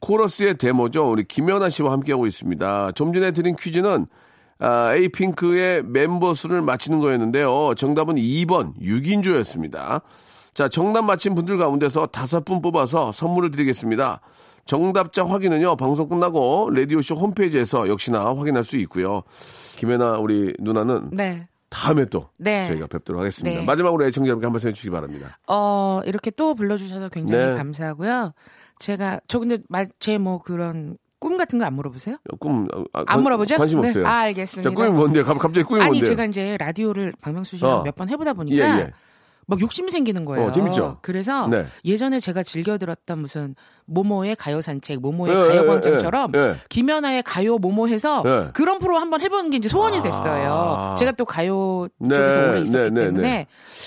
코러스의 0.00 0.58
데모죠. 0.58 1.10
우리 1.10 1.24
김연아 1.24 1.68
씨와 1.68 1.92
함께하고 1.92 2.26
있습니다. 2.26 2.92
좀 2.92 3.12
전에 3.12 3.32
드린 3.32 3.56
퀴즈는 3.56 4.06
아, 4.60 4.94
에이핑크의 4.94 5.84
멤버 5.84 6.34
수를 6.34 6.62
맞히는 6.62 6.98
거였는데요. 6.98 7.74
정답은 7.76 8.16
2번 8.16 8.76
6인조였습니다. 8.80 10.02
자, 10.52 10.68
정답 10.68 11.02
맞힌 11.02 11.34
분들 11.34 11.58
가운데서 11.58 12.06
다섯 12.06 12.44
분 12.44 12.60
뽑아서 12.60 13.12
선물을 13.12 13.52
드리겠습니다. 13.52 14.20
정답자 14.64 15.24
확인은요, 15.24 15.76
방송 15.76 16.08
끝나고 16.08 16.70
라디오쇼 16.74 17.14
홈페이지에서 17.14 17.88
역시나 17.88 18.26
확인할 18.26 18.64
수 18.64 18.76
있고요. 18.78 19.22
김혜나 19.76 20.18
우리 20.18 20.52
누나는 20.58 21.10
네. 21.12 21.48
다음에 21.70 22.06
또 22.06 22.28
네. 22.36 22.66
저희가 22.66 22.86
뵙도록 22.86 23.20
하겠습니다. 23.20 23.60
네. 23.60 23.64
마지막으로 23.64 24.04
애청자 24.06 24.28
여러분께 24.28 24.46
한 24.46 24.52
말씀 24.52 24.68
해주시기 24.68 24.90
바랍니다. 24.90 25.38
어, 25.46 26.00
이렇게 26.04 26.30
또 26.30 26.54
불러주셔서 26.54 27.08
굉장히 27.08 27.46
네. 27.46 27.54
감사하고요. 27.54 28.32
제가, 28.78 29.20
저 29.28 29.38
근데 29.38 29.58
제뭐 30.00 30.38
그런 30.42 30.96
꿈 31.20 31.36
같은 31.36 31.58
거 31.58 31.64
안 31.64 31.74
물어보세요? 31.74 32.16
꿈, 32.38 32.68
아, 32.92 33.00
안 33.00 33.04
관- 33.06 33.22
물어보죠? 33.24 33.56
관심 33.56 33.80
네. 33.80 33.88
없어요. 33.88 34.06
아, 34.06 34.18
알겠습니다. 34.20 34.70
자, 34.70 34.74
꿈이 34.74 34.88
뭔데요? 34.90 35.24
갑- 35.24 35.38
갑자기 35.38 35.64
꿈이 35.64 35.80
아니, 35.80 35.90
뭔데요? 35.90 36.04
제가 36.10 36.24
이제 36.26 36.56
라디오를 36.58 37.12
박명수 37.20 37.56
씨랑 37.56 37.72
어. 37.78 37.82
몇번 37.82 38.08
해보다 38.08 38.30
예, 38.30 38.34
보니까 38.34 38.80
예. 38.80 38.90
막 39.50 39.60
욕심이 39.60 39.90
생기는 39.90 40.24
거예요. 40.26 40.48
어, 40.48 40.52
재밌죠? 40.52 40.98
그래서 41.02 41.48
네. 41.48 41.66
예전에 41.84 42.20
제가 42.20 42.42
즐겨 42.42 42.76
들었던 42.78 43.18
무슨 43.20 43.56
모모의 43.86 44.36
가요 44.36 44.60
산책, 44.60 45.00
모모의 45.00 45.32
예, 45.34 45.38
가요 45.48 45.62
예, 45.62 45.66
광장처럼 45.66 46.32
예, 46.34 46.38
예. 46.38 46.54
김연아의 46.68 47.22
가요 47.24 47.56
모모 47.58 47.88
해서 47.88 48.22
예. 48.26 48.50
그런 48.52 48.78
프로 48.78 48.98
한번 48.98 49.20
해보는 49.22 49.50
게 49.50 49.56
이제 49.56 49.68
소원이 49.68 49.98
아. 49.98 50.02
됐어요. 50.02 50.94
제가 50.98 51.12
또 51.12 51.24
가요 51.24 51.88
네, 51.98 52.14
쪽에서 52.14 52.38
오래 52.50 52.60
있었기 52.60 52.90
네, 52.90 52.90
네, 52.90 53.04
때문에 53.06 53.22
네. 53.28 53.46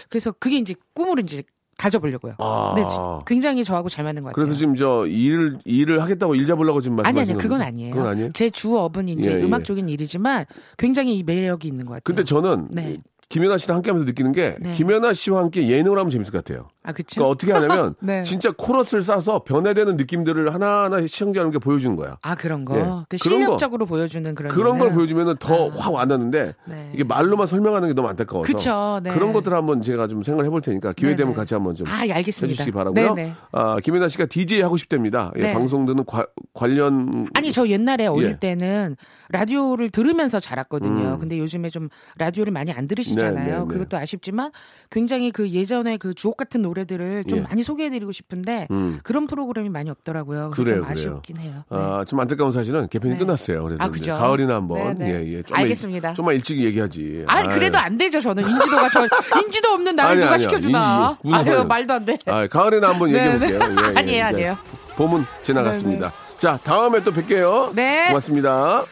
그래서 0.10 0.32
그게 0.32 0.58
이제 0.58 0.73
꿈을 0.95 1.19
이제 1.19 1.43
가져보려고요. 1.82 2.34
아. 2.38 2.74
근데 2.76 2.88
지- 2.89 2.98
굉장히 3.26 3.63
저하고 3.63 3.89
잘 3.89 4.06
맞는 4.06 4.22
것 4.24 4.30
같아요. 4.30 4.36
그래서 4.46 4.58
지금 4.58 4.76
저 4.76 5.06
일을 5.08 5.58
일을 5.65 6.02
하겠다고 6.02 6.36
일 6.36 6.46
잡으려고 6.46 6.80
지금 6.82 7.00
아니 7.00 7.04
말씀하시는 7.15 7.34
아니 7.36 7.41
그건 7.41 7.58
겁니까? 7.60 7.67
아니에요. 7.67 7.94
그건 7.96 8.08
아니에요. 8.12 8.30
제 8.34 8.50
주업은 8.50 9.08
이제 9.08 9.32
예, 9.32 9.39
예. 9.39 9.44
음악적인 9.44 9.89
일이지만 9.89 10.46
굉장히 10.78 11.17
이 11.17 11.24
매력이 11.24 11.67
있는 11.67 11.86
것 11.86 11.91
같아요. 11.94 12.02
근데 12.04 12.24
저는 12.24 12.67
네. 12.72 12.98
김연아 13.30 13.58
씨랑 13.58 13.78
함께하면서 13.78 14.06
느끼는 14.06 14.34
게 14.34 14.58
네. 14.60 14.74
김연아 14.74 15.13
씨와 15.13 15.39
함께 15.39 15.70
예능을 15.70 15.98
하면 15.98 16.12
재밌을 16.12 16.32
것 16.34 16.44
같아요. 16.44 16.67
아 16.84 16.94
그렇죠. 16.94 17.15
그러니까 17.22 17.30
어떻게 17.32 17.52
하냐면 17.52 17.96
네. 18.02 18.24
진짜 18.24 18.52
코러스를 18.58 19.04
싸서 19.04 19.44
변화되는 19.44 19.98
느낌들을 19.98 20.52
하나하나 20.54 21.00
시청자 21.06 21.39
여러분께 21.39 21.60
보여주는 21.60 21.96
거야. 21.96 22.17
아 22.22 22.34
그런 22.36 22.65
거. 22.65 22.78
예. 22.78 23.06
그. 23.08 23.17
실력적으로 23.17 23.86
보여주는 23.86 24.34
그런 24.34 24.52
그런 24.52 24.78
걸 24.80 24.88
예능. 24.88 24.98
보여주면은 24.98 25.36
더확 25.39 25.94
와닿는데 25.94 26.56
네. 26.65 26.91
이게 26.94 27.04
말로만 27.04 27.46
설명하는 27.46 27.88
게 27.89 27.94
너무 27.94 28.08
안타까워서 28.08 28.52
그쵸, 28.52 29.00
네. 29.04 29.12
그런 29.12 29.32
것들 29.32 29.52
을 29.52 29.58
한번 29.58 29.82
제가 29.84 30.08
좀 30.08 30.24
생각을 30.24 30.46
해볼 30.46 30.62
테니까 30.62 30.94
기회 30.94 31.12
네, 31.12 31.15
되면 31.17 31.34
네. 31.34 31.38
같이 31.38 31.54
한번 31.54 31.76
좀 31.76 31.86
아, 31.88 32.06
예, 32.08 32.13
알겠습니다. 32.13 32.52
해주시기 32.54 32.72
바라고요. 32.72 33.13
네, 33.13 33.24
네. 33.26 33.34
아, 33.52 33.78
김연아 33.80 34.08
씨가 34.08 34.26
DJ 34.26 34.62
하고 34.62 34.76
싶답니다. 34.78 35.32
예, 35.38 35.41
네. 35.41 35.54
방송 35.54 35.86
듣는 35.86 36.04
과- 36.06 36.26
관련 36.54 37.28
아니 37.36 37.52
저 37.52 37.67
옛날에 37.67 38.08
어릴 38.08 38.30
예. 38.30 38.39
때는 38.39 38.96
라디오를 39.30 39.89
들으면서 39.91 40.39
자랐거든요. 40.39 41.13
음. 41.15 41.20
근데 41.20 41.38
요즘에 41.38 41.70
좀 41.70 41.89
라디오를 42.17 42.52
많이 42.52 42.72
안 42.72 42.88
들으시잖아요. 42.88 43.34
네, 43.36 43.52
네, 43.52 43.60
네. 43.60 43.65
그것도 43.65 43.98
아쉽지만 43.98 44.52
굉장히 44.89 45.32
그 45.32 45.50
예전에 45.52 45.98
그 45.98 46.13
주옥 46.13 46.38
같은 46.38 46.62
노래들을 46.71 47.25
좀 47.25 47.39
예. 47.39 47.41
많이 47.43 47.63
소개해드리고 47.63 48.12
싶은데 48.13 48.67
음. 48.71 48.99
그런 49.03 49.27
프로그램이 49.27 49.69
많이 49.69 49.89
없더라고요. 49.89 50.51
그래요, 50.51 50.75
좀 50.77 50.86
그래요. 50.86 50.86
아쉽긴 51.21 51.38
해요. 51.38 51.63
네. 51.69 51.77
아, 51.77 52.05
좀 52.07 52.19
안타까운 52.19 52.51
사실은 52.51 52.88
개편이 52.88 53.13
네. 53.15 53.19
끝났어요. 53.19 53.67
아, 53.79 53.86
이제 53.88 53.91
그죠? 53.91 54.15
가을이나 54.15 54.55
한번 54.55 54.97
네, 54.97 55.05
네. 55.05 55.12
예, 55.25 55.34
예. 55.38 55.43
좀만 55.43 55.63
알겠습니다. 55.63 56.10
일, 56.10 56.15
좀만 56.15 56.36
일찍 56.36 56.57
얘기하지. 56.63 57.25
아. 57.27 57.43
그래도 57.43 57.77
안 57.77 57.97
되죠. 57.97 58.21
저는 58.21 58.43
인지도가 58.47 58.89
저 58.89 59.07
인지도 59.43 59.69
없는 59.69 59.95
나를 59.95 60.12
아니, 60.12 60.19
누가 60.21 60.34
아니야. 60.34 60.47
시켜주나? 60.49 61.17
이- 61.23 61.27
무슨 61.29 61.53
아유? 61.53 61.63
말도 61.65 61.93
안 61.93 62.05
돼. 62.05 62.17
아, 62.25 62.47
가을에는 62.47 62.88
한번 62.88 63.12
네, 63.12 63.17
얘기해 63.19 63.39
볼게요. 63.39 63.60
네. 63.60 63.65
예, 63.81 63.89
예. 63.89 63.99
아니에요, 63.99 64.25
아니에요. 64.25 64.57
봄은 64.95 65.25
지나갔습니다. 65.43 66.12
자, 66.38 66.57
다음에 66.63 67.03
또 67.03 67.12
뵐게요. 67.12 67.73
네. 67.75 68.07
고맙습니다. 68.07 68.84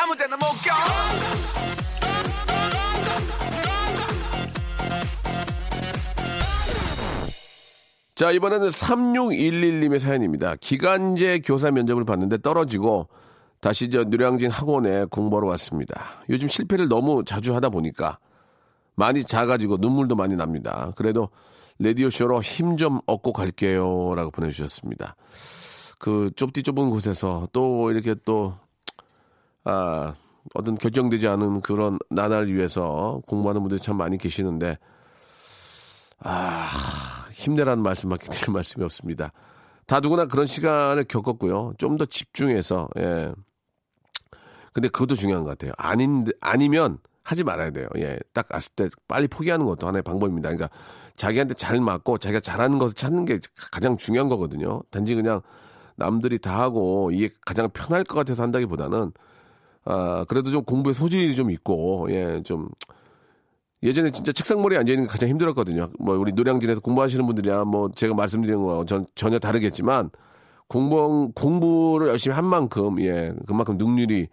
아무 0.00 0.16
데나 0.16 0.36
못 0.36 0.44
가. 0.64 1.87
자, 8.18 8.32
이번에는 8.32 8.70
3611님의 8.70 10.00
사연입니다. 10.00 10.56
기간제 10.56 11.42
교사 11.44 11.70
면접을 11.70 12.04
봤는데 12.04 12.38
떨어지고 12.38 13.06
다시 13.60 13.90
저 13.90 14.02
누량진 14.02 14.50
학원에 14.50 15.04
공부하러 15.04 15.46
왔습니다. 15.50 16.04
요즘 16.28 16.48
실패를 16.48 16.88
너무 16.88 17.22
자주 17.24 17.54
하다 17.54 17.68
보니까 17.68 18.18
많이 18.96 19.22
작아지고 19.22 19.76
눈물도 19.76 20.16
많이 20.16 20.34
납니다. 20.34 20.90
그래도 20.96 21.28
라디오쇼로 21.78 22.42
힘 22.42 22.76
좀 22.76 22.98
얻고 23.06 23.32
갈게요. 23.32 24.16
라고 24.16 24.32
보내주셨습니다. 24.32 25.14
그 26.00 26.28
좁디 26.34 26.64
좁은 26.64 26.90
곳에서 26.90 27.46
또 27.52 27.92
이렇게 27.92 28.16
또, 28.24 28.52
아, 29.62 30.12
어떤 30.54 30.76
결정되지 30.76 31.28
않은 31.28 31.60
그런 31.60 32.00
나날을 32.10 32.52
위해서 32.52 33.22
공부하는 33.28 33.62
분들이 33.62 33.80
참 33.80 33.96
많이 33.96 34.18
계시는데, 34.18 34.76
아, 36.18 36.66
힘내라는 37.38 37.82
말씀밖에 37.82 38.26
드릴 38.28 38.50
말씀이 38.52 38.84
없습니다. 38.84 39.32
다 39.86 40.00
누구나 40.00 40.26
그런 40.26 40.44
시간을 40.46 41.04
겪었고요. 41.04 41.72
좀 41.78 41.96
더 41.96 42.04
집중해서, 42.04 42.88
예. 42.98 43.32
근데 44.72 44.88
그것도 44.88 45.14
중요한 45.14 45.44
것 45.44 45.50
같아요. 45.50 45.72
아닌, 45.76 46.26
아니면 46.40 46.98
하지 47.22 47.44
말아야 47.44 47.70
돼요. 47.70 47.88
예. 47.96 48.18
딱 48.32 48.48
왔을 48.52 48.72
때 48.74 48.88
빨리 49.06 49.28
포기하는 49.28 49.66
것도 49.66 49.86
하나의 49.86 50.02
방법입니다. 50.02 50.50
그러니까 50.50 50.68
자기한테 51.16 51.54
잘 51.54 51.80
맞고 51.80 52.18
자기가 52.18 52.40
잘하는 52.40 52.78
것을 52.78 52.94
찾는 52.94 53.24
게 53.24 53.40
가장 53.72 53.96
중요한 53.96 54.28
거거든요. 54.28 54.82
단지 54.90 55.14
그냥 55.14 55.40
남들이 55.96 56.38
다 56.38 56.60
하고 56.60 57.10
이게 57.12 57.30
가장 57.44 57.68
편할 57.70 58.04
것 58.04 58.14
같아서 58.14 58.42
한다기보다는 58.42 59.12
아, 59.84 60.24
그래도 60.28 60.50
좀 60.50 60.64
공부에 60.64 60.92
소질이 60.92 61.34
좀 61.34 61.50
있고, 61.50 62.08
예, 62.10 62.42
좀, 62.44 62.68
예전에 63.82 64.10
진짜 64.10 64.32
책상머리에 64.32 64.78
앉아있는 64.78 65.06
게 65.06 65.10
가장 65.10 65.28
힘들었거든요. 65.28 65.90
뭐, 65.98 66.16
우리 66.16 66.32
노량진에서 66.32 66.80
공부하시는 66.80 67.24
분들이야, 67.26 67.64
뭐, 67.64 67.90
제가 67.94 68.14
말씀드리는 68.14 68.60
거와 68.60 68.84
전, 68.84 69.06
전혀 69.14 69.38
다르겠지만, 69.38 70.10
공부, 70.68 71.32
공부를 71.34 72.08
열심히 72.08 72.34
한 72.34 72.44
만큼, 72.44 73.00
예, 73.00 73.32
그만큼 73.46 73.78
능률이 73.78 74.28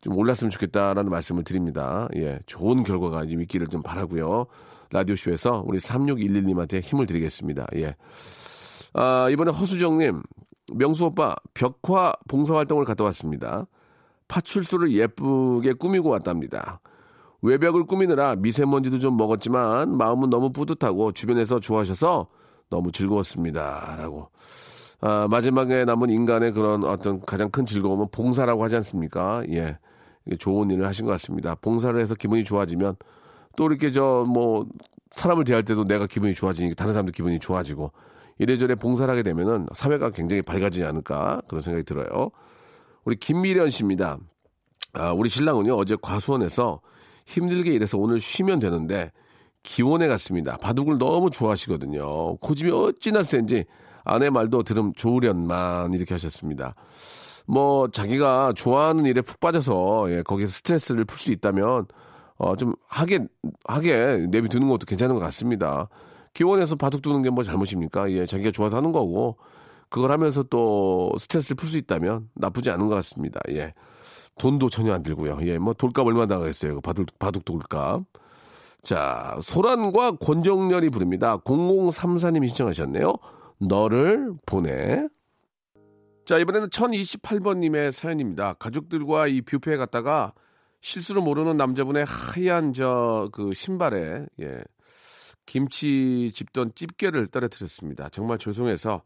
좀 0.00 0.16
올랐으면 0.16 0.50
좋겠다라는 0.50 1.10
말씀을 1.10 1.44
드립니다. 1.44 2.08
예, 2.16 2.40
좋은 2.46 2.82
결과가 2.82 3.24
좀 3.26 3.40
있기를 3.42 3.68
좀 3.68 3.82
바라고요 3.82 4.46
라디오쇼에서 4.90 5.62
우리 5.64 5.78
3611님한테 5.78 6.82
힘을 6.82 7.06
드리겠습니다. 7.06 7.66
예. 7.76 7.94
아, 8.94 9.28
이번에 9.30 9.52
허수정님, 9.52 10.22
명수 10.74 11.06
오빠, 11.06 11.36
벽화 11.54 12.12
봉사활동을 12.28 12.84
갔다 12.84 13.04
왔습니다. 13.04 13.66
파출소를 14.26 14.92
예쁘게 14.92 15.74
꾸미고 15.74 16.08
왔답니다. 16.08 16.80
외벽을 17.46 17.84
꾸미느라 17.84 18.36
미세먼지도 18.36 18.98
좀 18.98 19.16
먹었지만 19.16 19.96
마음은 19.96 20.30
너무 20.30 20.50
뿌듯하고 20.50 21.12
주변에서 21.12 21.60
좋아하셔서 21.60 22.26
너무 22.70 22.90
즐거웠습니다. 22.92 23.96
라고. 23.98 24.30
아, 25.00 25.28
마지막에 25.30 25.84
남은 25.84 26.10
인간의 26.10 26.52
그런 26.52 26.84
어떤 26.84 27.20
가장 27.20 27.50
큰 27.50 27.66
즐거움은 27.66 28.08
봉사라고 28.10 28.64
하지 28.64 28.76
않습니까? 28.76 29.42
예. 29.50 29.78
좋은 30.38 30.70
일을 30.70 30.86
하신 30.86 31.04
것 31.04 31.12
같습니다. 31.12 31.54
봉사를 31.54 31.98
해서 32.00 32.14
기분이 32.16 32.42
좋아지면 32.42 32.96
또 33.56 33.66
이렇게 33.66 33.90
저 33.92 34.24
뭐 34.26 34.66
사람을 35.10 35.44
대할 35.44 35.64
때도 35.64 35.84
내가 35.84 36.06
기분이 36.06 36.34
좋아지니까 36.34 36.74
다른 36.74 36.92
사람도 36.92 37.12
기분이 37.12 37.38
좋아지고 37.38 37.92
이래저래 38.38 38.74
봉사를 38.74 39.10
하게 39.10 39.22
되면은 39.22 39.66
사회가 39.72 40.10
굉장히 40.10 40.42
밝아지지 40.42 40.84
않을까 40.84 41.40
그런 41.48 41.62
생각이 41.62 41.84
들어요. 41.84 42.30
우리 43.04 43.16
김미련 43.16 43.70
씨입니다. 43.70 44.18
아, 44.92 45.12
우리 45.12 45.28
신랑은요, 45.28 45.74
어제 45.74 45.96
과수원에서 46.00 46.80
힘들게 47.26 47.72
일해서 47.74 47.98
오늘 47.98 48.20
쉬면 48.20 48.60
되는데, 48.60 49.12
기원에 49.62 50.06
갔습니다. 50.08 50.56
바둑을 50.58 50.98
너무 50.98 51.30
좋아하시거든요. 51.30 52.36
고집이 52.36 52.70
어찌나 52.70 53.22
센지 53.24 53.64
아내 54.04 54.30
말도 54.30 54.62
들음 54.62 54.92
좋으련만 54.94 55.92
이렇게 55.94 56.14
하셨습니다. 56.14 56.74
뭐, 57.46 57.88
자기가 57.88 58.52
좋아하는 58.56 59.06
일에 59.06 59.20
푹 59.22 59.40
빠져서, 59.40 60.06
예, 60.12 60.22
거기서 60.22 60.52
스트레스를 60.52 61.04
풀 61.04 61.18
수 61.18 61.30
있다면, 61.32 61.86
어, 62.38 62.56
좀, 62.56 62.74
하게, 62.88 63.20
하게 63.66 64.26
내비 64.30 64.48
두는 64.48 64.68
것도 64.68 64.86
괜찮은 64.86 65.14
것 65.16 65.20
같습니다. 65.22 65.88
기원에서 66.34 66.76
바둑 66.76 67.02
두는 67.02 67.22
게 67.22 67.30
뭐 67.30 67.42
잘못입니까? 67.44 68.10
예, 68.12 68.26
자기가 68.26 68.50
좋아서 68.52 68.76
하는 68.76 68.92
거고, 68.92 69.36
그걸 69.88 70.10
하면서 70.12 70.42
또 70.44 71.12
스트레스를 71.18 71.56
풀 71.56 71.68
수 71.68 71.78
있다면 71.78 72.28
나쁘지 72.34 72.70
않은 72.70 72.88
것 72.88 72.94
같습니다. 72.96 73.40
예. 73.50 73.74
돈도 74.38 74.68
전혀 74.68 74.92
안 74.92 75.02
들고요. 75.02 75.38
예, 75.42 75.58
뭐 75.58 75.72
돌값 75.72 76.06
얼마 76.06 76.26
나가겠어요. 76.26 76.76
그 76.76 76.80
바둑, 76.80 77.18
바둑 77.18 77.44
돌값. 77.44 78.04
자, 78.82 79.38
소란과 79.42 80.12
권정열이 80.16 80.90
부릅니다. 80.90 81.38
0034님이 81.38 82.48
신청하셨네요. 82.48 83.14
너를 83.58 84.34
보내. 84.46 85.08
자, 86.24 86.38
이번에는 86.38 86.68
1028번님의 86.68 87.92
사연입니다. 87.92 88.54
가족들과 88.54 89.26
이 89.26 89.40
뷰페에 89.40 89.76
갔다가 89.76 90.34
실수로 90.80 91.22
모르는 91.22 91.56
남자분의 91.56 92.04
하얀 92.06 92.72
저 92.72 93.28
그 93.32 93.54
신발에 93.54 94.26
예. 94.40 94.62
김치 95.46 96.32
집던 96.34 96.72
집게를 96.74 97.28
떨어뜨렸습니다. 97.28 98.08
정말 98.10 98.38
죄송해서 98.38 99.02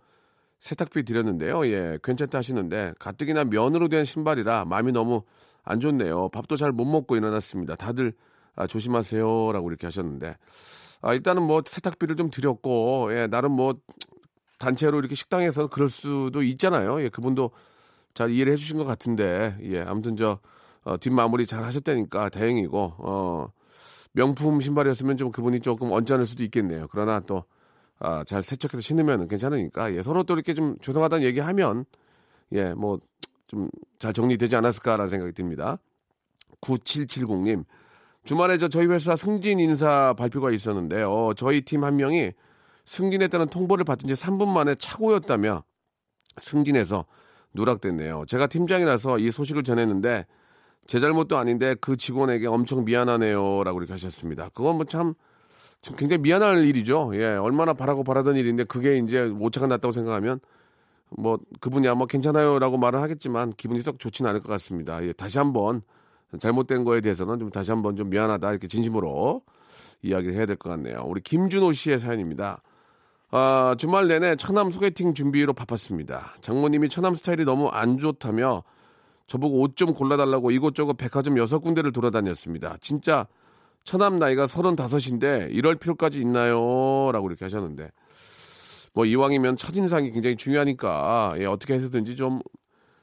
세탁비 0.60 1.04
드렸는데요. 1.04 1.66
예, 1.66 1.98
괜찮다 2.02 2.38
하시는데 2.38 2.92
가뜩이나 2.98 3.44
면으로 3.44 3.88
된 3.88 4.04
신발이라 4.04 4.66
마음이 4.66 4.92
너무 4.92 5.22
안 5.64 5.80
좋네요. 5.80 6.28
밥도 6.28 6.56
잘 6.56 6.72
못 6.72 6.84
먹고 6.84 7.16
일어났습니다. 7.16 7.74
다들 7.76 8.12
아, 8.54 8.66
조심하세요라고 8.66 9.68
이렇게 9.70 9.86
하셨는데 9.86 10.36
아, 11.02 11.14
일단은 11.14 11.42
뭐 11.42 11.62
세탁비를 11.66 12.16
좀 12.16 12.30
드렸고 12.30 13.08
예, 13.12 13.26
나름 13.26 13.52
뭐 13.52 13.74
단체로 14.58 14.98
이렇게 14.98 15.14
식당에서 15.14 15.68
그럴 15.68 15.88
수도 15.88 16.42
있잖아요. 16.42 17.02
예, 17.02 17.08
그분도 17.08 17.50
잘 18.12 18.30
이해를 18.30 18.52
해주신 18.52 18.76
것 18.76 18.84
같은데 18.84 19.56
예, 19.62 19.80
아무튼 19.80 20.16
저 20.16 20.38
어, 20.84 20.98
뒷마무리 20.98 21.46
잘 21.46 21.64
하셨다니까 21.64 22.28
다행이고 22.28 22.94
어, 22.98 23.48
명품 24.12 24.60
신발이었으면 24.60 25.16
좀 25.16 25.32
그분이 25.32 25.60
조금 25.60 25.90
언짢을 25.90 26.26
수도 26.26 26.42
있겠네요. 26.44 26.86
그러나 26.90 27.20
또 27.20 27.44
아, 28.00 28.24
잘 28.24 28.42
세척해서 28.42 28.80
신으면 28.80 29.28
괜찮으니까 29.28 29.94
예, 29.94 30.02
서로 30.02 30.22
또 30.24 30.34
이렇게 30.34 30.54
좀 30.54 30.76
죄송하다는 30.80 31.24
얘기하면 31.26 31.84
예, 32.52 32.74
뭐 32.74 32.98
좀 33.50 33.68
잘 33.98 34.12
정리되지 34.14 34.54
않았을까라는 34.56 35.08
생각이 35.08 35.32
듭니다. 35.32 35.78
9770님 36.60 37.64
주말에 38.24 38.58
저 38.58 38.68
저희 38.68 38.86
회사 38.86 39.16
승진 39.16 39.58
인사 39.58 40.14
발표가 40.16 40.52
있었는데요. 40.52 41.32
저희 41.36 41.62
팀 41.62 41.82
한 41.84 41.96
명이 41.96 42.30
승진했다는 42.84 43.48
통보를 43.48 43.84
받은 43.84 44.08
지 44.08 44.14
3분 44.14 44.48
만에 44.48 44.76
차고였다며 44.76 45.64
승진해서 46.38 47.04
누락됐네요. 47.54 48.24
제가 48.28 48.46
팀장이라서 48.46 49.18
이 49.18 49.32
소식을 49.32 49.64
전했는데 49.64 50.26
제 50.86 51.00
잘못도 51.00 51.36
아닌데 51.36 51.74
그 51.80 51.96
직원에게 51.96 52.46
엄청 52.46 52.84
미안하네요라고 52.84 53.80
이렇게 53.80 53.92
하셨습니다. 53.94 54.48
그건 54.54 54.76
뭐참 54.76 55.14
굉장히 55.96 56.22
미안할 56.22 56.64
일이죠. 56.66 57.10
예, 57.14 57.24
얼마나 57.36 57.72
바라고 57.72 58.04
바라던 58.04 58.36
일인데 58.36 58.64
그게 58.64 58.98
이제 58.98 59.22
오차가 59.40 59.66
났다고 59.66 59.92
생각하면 59.92 60.40
뭐 61.10 61.38
그분이 61.60 61.88
아마 61.88 62.06
괜찮아요라고 62.06 62.76
말을 62.76 63.00
하겠지만 63.00 63.52
기분이 63.56 63.80
썩 63.80 63.98
좋지는 63.98 64.28
않을 64.30 64.40
것 64.40 64.48
같습니다. 64.48 65.02
예, 65.04 65.12
다시 65.12 65.38
한번 65.38 65.82
잘못된 66.38 66.84
거에 66.84 67.00
대해서는 67.00 67.38
좀 67.38 67.50
다시 67.50 67.70
한번 67.70 67.96
좀 67.96 68.10
미안하다 68.10 68.50
이렇게 68.50 68.68
진심으로 68.68 69.42
이야기를 70.02 70.34
해야 70.34 70.46
될 70.46 70.56
것 70.56 70.68
같네요. 70.70 71.02
우리 71.06 71.20
김준호 71.20 71.72
씨의 71.72 71.98
사연입니다. 71.98 72.62
아, 73.32 73.74
주말 73.78 74.08
내내 74.08 74.36
처남 74.36 74.70
소개팅 74.70 75.14
준비로 75.14 75.52
바빴습니다. 75.54 76.34
장모님이 76.40 76.88
처남 76.88 77.14
스타일이 77.14 77.44
너무 77.44 77.68
안 77.68 77.98
좋다며 77.98 78.62
저보고 79.26 79.60
옷 79.60 79.76
좀 79.76 79.94
골라달라고 79.94 80.50
이곳저곳 80.50 80.94
백화점 80.96 81.38
여섯 81.38 81.60
군데를 81.60 81.92
돌아다녔습니다. 81.92 82.76
진짜 82.80 83.26
처남 83.84 84.18
나이가 84.18 84.46
서른다섯인데 84.46 85.48
이럴 85.50 85.76
필요까지 85.76 86.20
있나요? 86.20 87.10
라고 87.12 87.28
이렇게 87.28 87.44
하셨는데 87.44 87.90
뭐 88.92 89.04
이왕이면 89.04 89.56
첫인상이 89.56 90.10
굉장히 90.10 90.36
중요하니까 90.36 91.34
예, 91.38 91.46
어떻게 91.46 91.74
해서든지 91.74 92.16
좀 92.16 92.40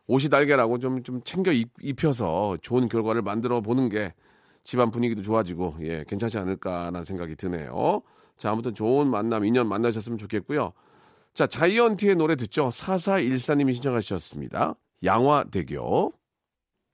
옷이 0.08 0.30
달걀하고 0.30 0.80
좀, 0.80 1.04
좀 1.04 1.22
챙겨 1.24 1.52
입, 1.52 1.70
입혀서 1.82 2.58
좋은 2.62 2.88
결과를 2.88 3.22
만들어 3.22 3.62
보는 3.62 3.90
게 3.90 4.14
집안 4.64 4.92
분위기도 4.92 5.22
좋아지고 5.22 5.76
예, 5.82 6.04
괜찮지 6.08 6.38
않을까라는 6.38 7.04
생각이 7.04 7.36
드네요. 7.36 8.02
자, 8.38 8.52
아무튼 8.52 8.74
좋은 8.74 9.08
만남, 9.08 9.46
인연 9.46 9.68
만나셨으면 9.68 10.18
좋겠고요. 10.18 10.74
자, 11.34 11.48
자이언티의 11.48 12.16
노래 12.16 12.36
듣죠. 12.36 12.70
4414님이 12.70 13.74
신청하셨습니다. 13.74 14.76
양화대교. 15.04 16.14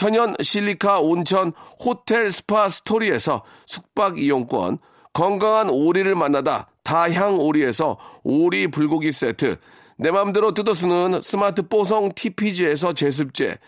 천연 0.00 0.34
실리카 0.40 0.98
온천 0.98 1.52
호텔 1.78 2.32
스파 2.32 2.70
스토리에서 2.70 3.42
숙박 3.66 4.18
이용권, 4.18 4.78
건강한 5.12 5.68
오리를 5.68 6.14
만나다 6.14 6.70
다향 6.84 7.38
오리에서 7.38 7.98
오리 8.22 8.68
불고기 8.68 9.12
세트, 9.12 9.58
내 9.98 10.10
맘대로 10.10 10.54
뜯어 10.54 10.72
쓰는 10.72 11.20
스마트 11.20 11.68
뽀송 11.68 12.12
TPG에서 12.14 12.94
제습제, 12.94 13.58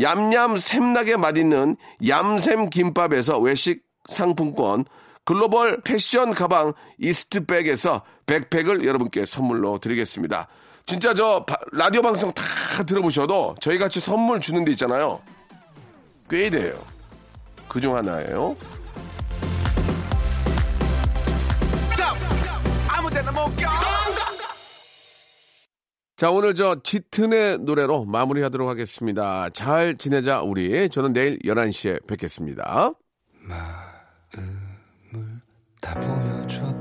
얌얌 0.00 0.56
샘나게 0.56 1.18
맛있는 1.18 1.76
얌샘 2.08 2.70
김밥에서 2.70 3.38
외식 3.38 3.82
상품권, 4.08 4.86
글로벌 5.26 5.82
패션 5.82 6.30
가방 6.30 6.72
이스트백에서 7.00 8.00
백팩을 8.24 8.86
여러분께 8.86 9.26
선물로 9.26 9.76
드리겠습니다. 9.76 10.48
진짜 10.86 11.12
저 11.12 11.44
라디오 11.70 12.00
방송 12.00 12.32
다 12.32 12.42
들어보셔도 12.86 13.56
저희 13.60 13.76
같이 13.76 14.00
선물 14.00 14.40
주는 14.40 14.64
데 14.64 14.72
있잖아요. 14.72 15.20
꽤 16.32 16.48
돼요. 16.48 16.82
그 17.68 17.78
중 17.78 17.94
하나예요. 17.94 18.56
자, 26.16 26.30
오늘 26.30 26.54
저 26.54 26.76
짙은의 26.82 27.58
노래로 27.58 28.04
마무리하도록 28.04 28.68
하겠습니다. 28.68 29.48
잘 29.50 29.96
지내자, 29.96 30.40
우리. 30.42 30.88
저는 30.88 31.12
내일 31.12 31.38
11시에 31.40 32.06
뵙겠습니다. 32.06 32.92
마음을 33.40 33.58
다 35.82 35.98
보여줘. 35.98 36.71